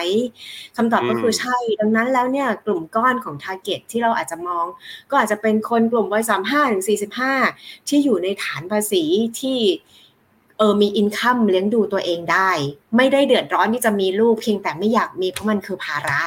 [0.76, 4.66] คำตอบก็คืออืมใช่ ดังนั้นแล้วเนี่ยกลุ่มก้อนของ target ที่เราอาจจะมอง
[5.10, 7.32] ก็อาจจะเป็นคนกลุ่มวัยสามห้าถึงสี่สิบห้า
[7.88, 9.02] ที่อยู่ในฐานภาษี
[9.40, 9.58] ที่
[10.58, 12.50] เออมีอินคัมเลี้ยงดูตัวเองได้
[12.96, 16.22] ไม่ได้เดือดร้อนที่จะมีลูกเพียงแต่ไม่อยากมีเพราะมันคือภาระ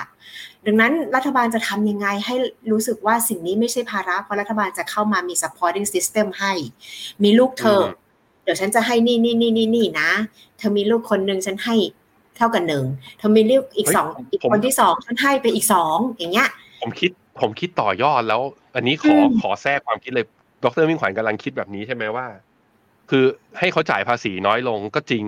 [0.70, 2.36] ดังนั้นรัฐบาลจะทำยังไงให้
[2.72, 6.54] รู้สึกว่าสิ่งนี้ไม่ใช่ภาระ เพราะรัฐบาลจะเข้ามามี supporting system ให้
[7.24, 7.88] มีลูกเธออม
[8.44, 10.10] เดี๋ยวฉันจะให้นี่นี่นี่นี่นี่นะ
[10.58, 11.76] เธอมีลูกคนหนึ่งฉันให้
[12.38, 12.86] เท่ากันหนึ่ง
[13.18, 16.50] เธอมีลูกอีกเฮ้ยสองผมอีกคนที่สองฉันให้ไปอีกสองอย่างเงี้ย
[16.82, 17.12] ผมคิด
[17.42, 18.42] ผมคิดต่อยอดแล้ว
[18.76, 20.26] อันนี้ขออืมขอแทรกความคิดเลย
[20.64, 22.26] ดรมิ่งขวัญกำลังคิดแบบนี้ใช่ไหมว่า
[23.10, 23.24] คือ
[23.60, 25.24] ให้เขาจ่ายภาษีน้อยลงก็จริง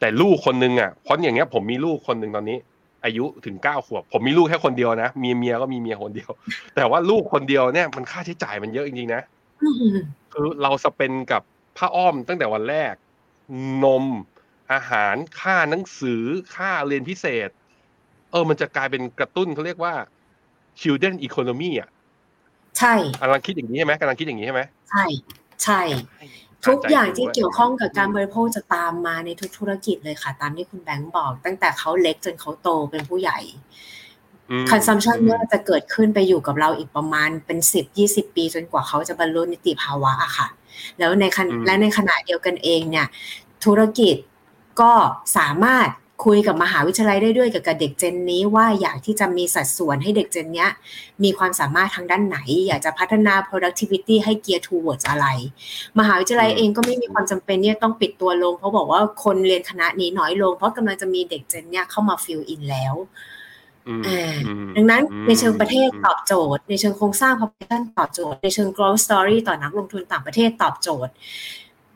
[0.00, 2.58] แต่ลูกคนนึงอะเพราะอย่างเงี้ย ผมมีลูกคนหนึ่งตอนนี้
[3.04, 6.30] อายุถึงเก้าขวบ ผมมีลูกแค่คนเดียวนะมีเมียก็มีเมียคนเดียว
[6.76, 9.22] แต่ว่าลูกคนเดียวเนี่ยมันค่าใช้จ่ายมันเยอะจริงๆนะ
[9.62, 9.96] อืม
[10.32, 11.42] คือเราสเปนกับ
[11.76, 12.94] ผ้าอ้อมตั้งแต่วันแรก
[13.84, 14.04] นม
[14.72, 16.22] อาหารค่าหนังสือ
[16.56, 17.48] ค่าเรียนพิเศษ
[18.30, 19.94] เออ มันจะกลายเป็นกระตุ้นเขาเรียกว่า
[20.80, 21.88] children economy อะ
[22.78, 25.04] ใช่กำลังคิดอย่างนี้ใช่ไหมกำลังคิดอย่างนี้ใช่ไหมใช่
[25.64, 25.80] ใช่
[26.66, 33.38] ทุกอย่างที่เกี่ยวข้องกับการบริโภคจะตามมาในทุกธุรกิจเลยค่ะ ตามที่คุณแบงค์บอก ตั้งแต่เขาเล็กจนเขาโตเป็นผู้ใหญ่
[34.50, 40.48] อืม consumption เนี่ยจะเกิดขึ้นไปอยู่กับเราอีกประมาณเป็นสิบยี่สิบปี จนกว่าเขาจะบรรลุนิติภาวะอะค่ะ
[40.98, 43.06] แล้วในขณะและในขณะเดียวกันเองเนี่ย
[43.64, 44.16] ธุรกิจ
[44.80, 44.92] ก็
[45.36, 45.88] สามารถ
[46.24, 50.70] คุยกับมหาวิทยาลัยได้ด้วยกับเด็กเจนนี้ว่าอยากที่จะมีสัดส่วนให้เด็กเจนเนี้ย
[51.24, 55.26] มีความสามารถทางด้านไหน อยากจะพัฒนา productivity ให้ gear towards อะไร
[55.98, 62.94] มหาวิทยาลัยเองก็ไม่มีความจำเป็นเนี่ยต้องปิดตัวลง เพราะบอกว่าคนเรียนคณะนี้น้อยลง เพราะกำลังจะมีเด็กเจนเนี่ยเข้ามา fill in แล้ว
[63.88, 71.12] อืมอ่าอืมดังนั้นอืมในเชิงประเทศตอบโจทย์ ในเชิงโครงสร้าง population ตอบโจทย์ ในเชิง growth story ต่อนักลงทุนต่างประเทศตอบโจทย์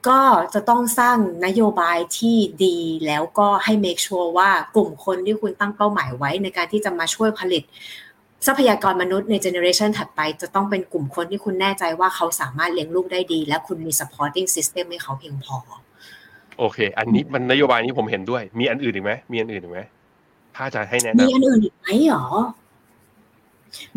[0.09, 0.21] ก็
[0.55, 7.63] จะต้องสร้างนโยบายที่ดีแล้วก็ให้ make sure ว่ากลุ่มคนที่คุณตั้งเป้าหมายไว้ในการที่จะมาช่วยผลิต
[8.47, 15.57] ทรัพยากรมนุษย์ในเจเนอเรชันถัดไป จะต้องเป็นกลุ่มคนที่คุณแน่ใจว่าเขาสามารถเลี้ยงลูกได้ดี และคุณมี supporting system ให้เขาเพียงพอ
[16.59, 19.81] โอเค อันนี้มันนโยบายนี้ผมเห็นด้วย มีอันอื่นอีกไหมมีอันอื่นอีกไหม
[20.57, 22.27] ถ้าจะให้แนะมีนำอันอื่นอีกไหมหรอ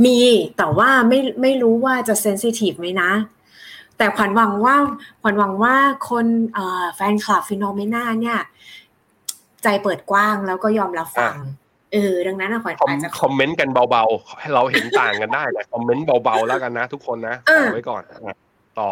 [0.06, 0.18] มี
[0.58, 3.12] แต่ว่าไม่ไม่รู้ว่าจะเซนซิทีฟไหมนะ
[3.98, 4.76] แต่ขวัญหวังว่า
[5.22, 5.76] ขวัญหวังว่า
[6.10, 8.40] คนเอ่อแฟนคลับฟิโนเมนาเนี่ย
[9.64, 11.36] ใจเปิดกว้างแล้วก็ยอมรับฟัง
[11.94, 18.20] เออดังนั้นอะขวัญคอมอาจจะคอมเมนต์กันเบาๆให้เราเห็นต่างกันได้แต่คอมเมนต์เบาๆแล้วกันนะ ทุกคนนะเอต่ออไว้ก่อนอะ
[18.80, 18.90] ต่อ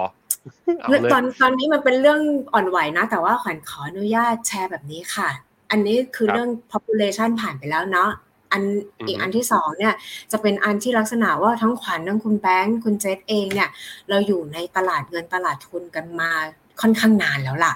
[0.80, 2.22] เอาเรื่องเลยตอนตอนนี้มันเป็นเรื่อง
[2.54, 5.30] อ่อนไหวนะ แต่ว่าขวัญขออนุญาตแชร์แบบนี้ค่ะ
[5.72, 8.10] อันนี้คือเรื่อง population ผ่านไปแล้วเนาะ
[8.52, 8.64] อัน
[9.08, 9.94] อีกอันที่สองเนี่ย
[10.32, 13.70] จะเป็นอันที่ลักษณะว่าทั้งขวัญทั้งคุณแบงค์คุณเจษเองเนี่ย
[14.10, 16.30] เราอยู่ในตลาดเงินตลาดทุนกันมา
[16.82, 17.76] ค่อนข้างนานแล้วล่ะ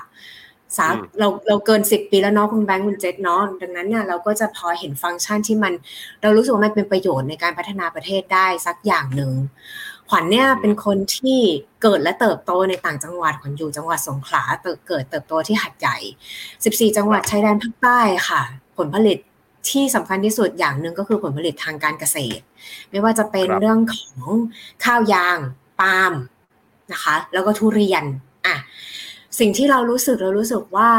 [0.78, 5.74] สักเราเราเกินสิบปีแล้วเนาะคุณแบงค์คุณเจษเนาะดังนั้นเนี่ยเราก็จะพอเห็นฟังก์ชันที่มัน
[6.22, 9.32] เรารู้สึกว่ามันเป็นประโยชน์ในการพัฒนาประเทศได้สักอย่างหนึ่ง
[10.10, 11.40] ขวัญเนี่ยเป็นคนที่
[11.82, 15.98] เกิดและเติบโตในต่างจังหวัดขวัญอยู่จังหวัดสงขลาเติบเกิดเติบโตที่หัดใหญ่
[16.48, 18.00] 14 จังหวัดชายแดนภาคใต้
[18.30, 18.42] ค่ะ
[18.78, 19.18] ผลผลิต
[19.70, 22.44] ที่สำคัญที่สุดอย่างหนึ่งก็คือผลผลิตทางการเกษตร
[22.90, 24.20] ไม่ว่าจะเป็นครับเรื่องของ
[24.84, 25.38] ข้าวยาง
[25.80, 26.14] ปาล์ม
[26.94, 28.04] นะคะ แล้วก็ทุเรียน
[28.46, 28.56] อะ
[29.40, 30.92] สิ่งที่เรารู้สึกเรารู้สึกว่า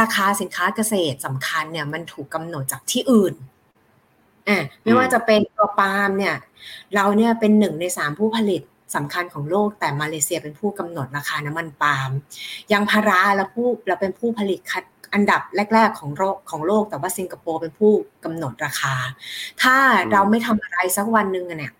[0.00, 3.34] ราคาสินค้าเกษตรสำคัญเนี่ยมันถูกกำหนดจากที่อื่น
[4.48, 6.34] อะไม่ว่าจะเป็นตัวปาล์มเนี่ย
[6.94, 8.62] เราเนี่ยเป็นหนึ่งในสามผู้ผลิต
[8.96, 12.10] สำคัญของโลกแต่มาเลเซียเป็นผู้กำหนดราคาน้ำมันปาล์ม
[12.72, 14.84] ยางพาราเราผู้เราเป็นผู้ผลิตคัด
[15.16, 15.42] อันดับ
[15.74, 17.92] แรก ๆของโลกของโลก แต่ว่าสิงคโปร์เป็นผู้
[18.24, 18.94] กำหนดราคา
[19.62, 19.76] ถ้า
[20.12, 21.72] เราไม่ทำอะไรสักวันหนึ่งอะเนี่ย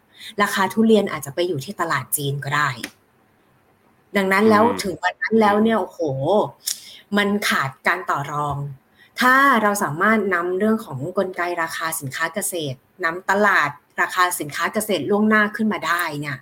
[0.43, 2.71] ราคาทุเรียนอาจจะไปอยู่ที่ตลาดจีนก็ได้
[4.17, 6.01] ดังนั้นแล้วอืมถึงวันนั้นแล้วเนี่ยโอ้โห
[7.17, 8.57] มันขาดการต่อรอง
[9.21, 13.71] ถ้าเราสามารถนำเรื่องของกลไกราคาสินค้าเกษตรนำตลาด
[14.01, 16.39] ราคาสินค้าเกษตรล่วงหน้าขึ้นมาได้เนี่ย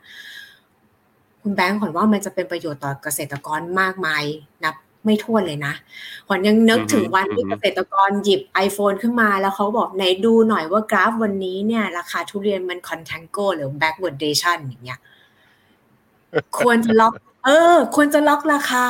[1.43, 4.25] คุณแบงค์ขวัญว่ามันจะเป็นประโยชน์ต่อเกษตรกรมากมาย
[4.65, 4.75] นับ
[5.05, 5.75] ไม่ถ้วนเลยนะ
[6.27, 15.01] ขวัญยังนึกถึงวันที่เกษตรกรหยิบ iPhone ขึ้นมาแล้วเขาบอกไหนดูหน่อยว่ากราฟวันนี้เนี่ย ราคาทุเรียนมัน contango หรือ backwardation อย่างเงี้ย
[16.59, 17.13] ควรจะล็อก
[17.45, 18.85] เออ ควรจะล็อกราคา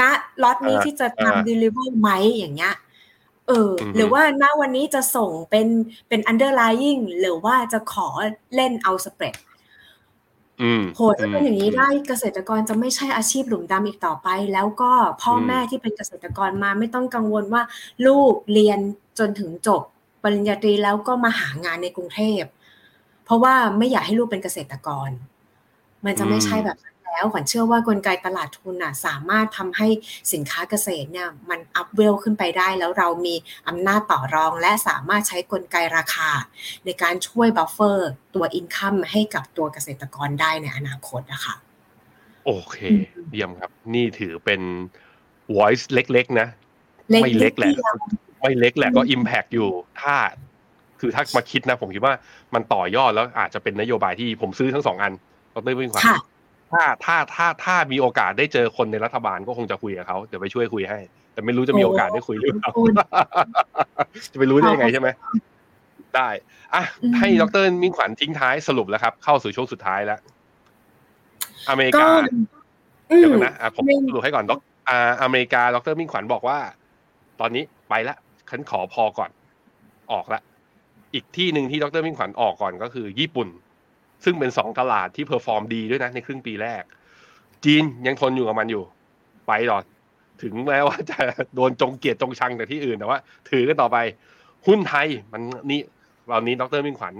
[0.00, 0.02] ณ
[0.42, 2.74] ล็อตนี้อ่าที่จะอ่าทำ deliver ไหมอย่างเงี้ย
[3.48, 5.66] เออออฮึหรือว่าณวันนี้จะส่งเป็น
[6.08, 8.08] เป็น underlying หรือว่าจะขอ
[8.54, 9.51] เล่นเอา spread อืม
[10.96, 14.92] โหถ้าเป็นอย่างนี้ได้เกษตรกรจะไม่ใช่อาชีพหลุมดำอีกต่อไป แล้วก็
[15.22, 17.62] พ่ออืมแม่ที่เป็นเกษตรกรมาไม่ต้องกังวลว่า
[18.06, 18.78] ลูกเรียน
[19.18, 19.82] จนถึงจบ
[20.22, 22.42] ปริญญาตรีแล้วก็มาหางานในกรุงเทพ
[23.24, 25.10] เพราะว่าไม่อยากให้ลูกเป็นเกษตรกร
[26.04, 29.88] มันจะไม่ใช่แบบนั้น แล้วขวัญเชื่อว่ากลไกตลาดทุนน่ะสามารถทำให้
[30.32, 33.34] สินค้าเกษตรเนี่ยมันอัพเวลขึ้นไปได้ แล้วเรามี
[33.68, 36.30] อำนาจต่อรอง และสามารถใช้กลไกราคา
[36.84, 41.54] ในการช่วย buffer ตัว income ให้กับตัวเกษตรกรได้ในอนาคตนะคะ
[42.44, 42.76] โอเค
[43.14, 44.60] อืมเยี่ยมครับ นี่ถือเป็น
[45.56, 46.48] voice เล็กๆ นะ
[47.10, 47.96] เล็กไม่เล็กแหละนิดเดียว
[48.40, 49.68] ไม่เล็กแหละก็อืม impact อยู่
[50.00, 50.14] ถ้า
[51.00, 52.14] คือถ้ามาคิดนะ ผมคิดว่า
[52.54, 55.12] มันต่อยอดแล้วอาจจะเป็นนโยบายที่ผมซื้อทั้งสองอัน
[55.54, 56.18] ดรมิ่งขวัญค่ะ
[56.72, 60.98] ถ้าถ้าถ้าถ้ามีโอกาสได้เจอคนในรัฐบาลก็คงจะคุยกับเขาเดี๋ยวไปช่วยคุยให้
[61.32, 62.94] แต่ไม่รู้จะมีโอกาสได้คุยหรือเปล่าขอบคุณ
[64.32, 65.08] จะไปรู้ได้ยังไงใช่ไหม
[66.16, 66.28] ได้
[66.74, 70.20] อะอืมให้ดรมิ่งขวัญทิ้งท้ายสรุปแล้วครับ เข้าสู่ช่วงสุดท้ายแล้ว
[71.68, 72.08] อเมริกาก็
[73.10, 76.58] อืมเดี๋ยวก่อนนะอะผมไม่สรุปให้ก่อนดรอ่าอเมริกาดรมิ่งขวัญบอกว่า
[77.40, 78.16] ตอนนี้ไปละ
[78.50, 79.30] ฉันขอพอก่อน
[80.12, 80.40] ออกละ
[81.14, 83.48] อีกที่หนึ่งที่ดรมิ่งขวัญออกก่อนก็คือ ญี่ปุ่น
[84.24, 86.82] ซึ่งเป็นสองตลาดที่ perform ดีด้วยนะในครึ่งปีแรก
[87.64, 88.84] จีนยังทนอยู่กับมันอยู่
[89.46, 89.80] ไปหรอ
[90.42, 91.18] ถึงแม้ว่าจะ
[91.54, 93.18] โดนจงเกียดจงชังแต่ที่อื่นแต่ว่า
[93.50, 93.96] ถือกันต่อไป
[94.66, 95.80] หุ้นไทยมันนี่
[96.30, 97.14] ตอนนี้ดรมิ่งขวัญ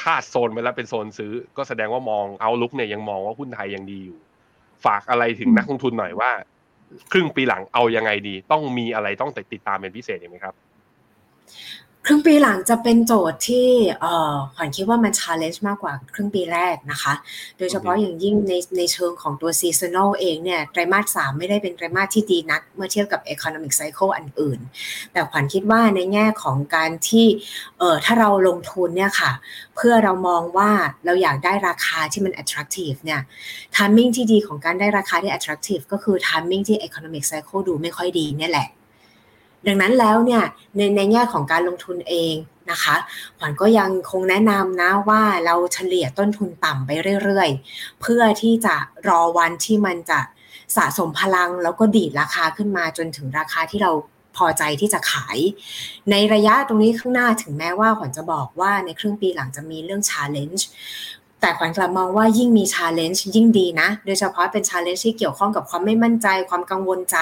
[0.00, 4.18] คาดโซนไปแล้วเป็นโซนซื้อ ก็แสดงว่ามองเอาลุกเนี่ยยังมองว่าหุ้นไทยยังดีอยู่
[4.84, 6.30] ฝากอะไรถึงนักลงทุนหน่อยว่า
[7.12, 10.54] ครึ่งปีหลังเอายังไงดี ต้องมีอะไรต้องติดตามเป็นพิเศษไหมครับ
[12.06, 13.68] ครึ่งปีหลังจะเป็นโจทย์ที่
[14.00, 17.14] เอ่อขวัญคิดว่ามัน challenge มากกว่าครึ่งปีแรกนะคะ
[17.58, 24.58] โดยเฉพาะอย่างยิ่งในในเชิงของตัว seasonal เองเนี่ยไตรมาสสามไม่ได้เป็นไตรมาสที่ดีนัก เมื่อเทียบกับ economic cycle อันอื่น
[25.12, 27.26] แต่ขวัญคิดว่าในแง่ของการที่
[27.78, 29.32] เอ่อถ้าเราลงทุนเนี่ยค่ะ
[29.76, 30.70] เพื่อเรามองว่า
[31.04, 33.20] เราอยากได้ราคาที่มัน attractive เนี่ย
[33.76, 38.68] timing ที่ดีของการได้ราคาที่ attractive ก็คือ timing ที่ economic cycle ดูไม่ค่อยดีเนี่ยแหละ
[39.66, 40.42] ดังนั้นแล้วเนี่ย
[40.76, 42.34] ในในแง่ของการลงทุนเอง
[42.70, 42.96] นะคะ
[43.38, 46.90] ขวัญก็ยังคงแนะนำนะว่าเราเฉลี่ยต้นทุนต่ำไป
[47.22, 48.74] เรื่อยๆ เพื่อที่จะ
[49.08, 50.20] รอวันที่มันจะ
[50.76, 53.92] สะสมพลังแล้วก็ดีดราคาขึ้นมาจนถึงราคาที่เรา
[54.36, 55.38] พอใจที่จะขาย
[56.10, 60.62] ในระยะตรงนี้ข้างหน้าถึงแม้ว่าขวัญจะบอกว่าในครึ่งปีหลังจะมีเรื่อง challenge
[61.40, 67.18] แต่ขวัญกลับมองว่ายิ่งมี challenge ยิ่งดีนะ โดยเฉพาะเป็น challenge ที่เกี่ยวข้องกับความไม่มั่นใจความกังวลใจ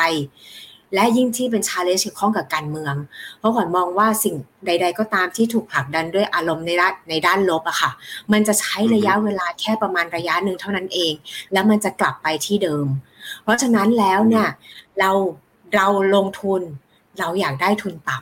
[0.94, 2.94] และยิ่งที่เป็น challenge เกี่ยวข้องกับการเมือง
[3.38, 4.34] เพราะขวัญมองว่าสิ่ง
[4.66, 7.90] ใด ๆ ก็ตามที่ถูกผลักดันด้วยอารมณ์ในด้านในด้านลบอะค่ะ
[8.32, 11.12] มันจะใช้ระยะเวลาแค่ประมาณระยะหนึ่งเท่านั้นเอง
[11.52, 12.86] แล้วมันจะกลับไปที่เดิม
[13.42, 14.48] เพราะฉะนั้นแล้วเนี่ย
[14.98, 15.10] เรา
[15.74, 16.62] เราลงทุน
[17.18, 18.18] เราอยากได้ทุนต่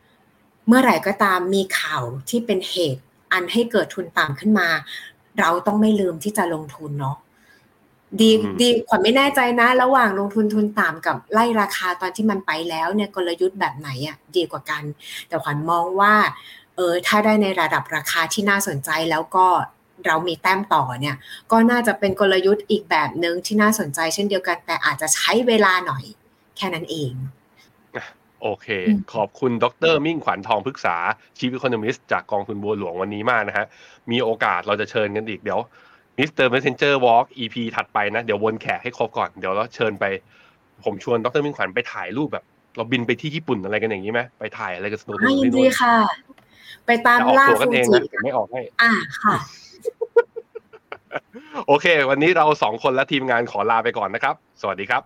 [0.00, 3.02] ำเมื่อไหร่ก็ตามมีข่าวที่เป็นเหตุ
[3.32, 4.68] อันให้เกิดทุนต่ำขึ้นมา
[5.40, 7.16] เราต้องไม่ลืมที่จะลงทุนเนาะ
[8.20, 14.82] ดีอืมดีขวัญไม่แน่ใจนะ ระหว่างลงทุนทุนต่ำกับไล่ราคาตอนที่มันไปแล้วเนี่ยกลยุทธ์แบบไหนอะดีกว่ากัน
[15.28, 16.14] แต่ขวัญมองว่า
[16.76, 19.46] เออถ้าได้ในระดับราคาที่น่าสนใจแล้วก็
[20.06, 21.16] เรามีแต้มต่อเนี่ย
[21.52, 26.04] ก็น่าจะเป็นกลยุทธ์อีกแบบหนึ่งที่น่าสนใจเช่นเดียวกัน แต่อาจจะใช้เวลาหน่อย
[26.56, 27.12] แค่นั้นเอง
[28.42, 30.96] โอเคอืมขอบคุณดรมิ่งขวัญทองพฤกษา
[31.38, 33.66] ชีฟ e ค o น o มิสจากกองทุนบัวหลวงวันนี้มากนะฮะ
[34.10, 35.60] มีโอกาสเราจะเชิญกันอีกเดี๋ยว
[36.18, 40.04] มิสเตอร์เมสเซนเจอร์วอล์ก EP ถัดไปนะ เดี๋ยววนแขกให้ครบก่อน เดี๋ยวเราเชิญไป
[40.84, 42.44] ผมชวนดรมิ่งขวัญไปถ่ายรูปแบบ
[42.76, 45.94] เราบินไปที่ญี่ปุ่นอะไรกันอย่างนี้ไหมไปถ่ายอะไรกันสนุกๆอะยินที่ดีนู่นค่ะ
[46.86, 48.92] ไปตามจะออกล่าตัวกันฟูเองจินะผมไม่ออกให้อ่า
[49.22, 49.36] ค่ะ
[51.66, 55.02] โอเค วันนี้เราสองคนและทีมงานขอลาไปก่อนนะครับ สวัสดีครับ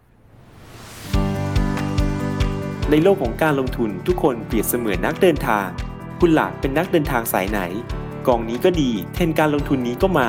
[2.91, 5.67] ในโลกของการลงทุนทุกคนเปรียบเสมือนนักเดินทาง
[6.21, 7.61] คุณล่ะเป็นนักเดินทางสายไหน
[8.27, 10.29] กองนี้ก็ดี เทรนด์การลงทุนนี้ก็มา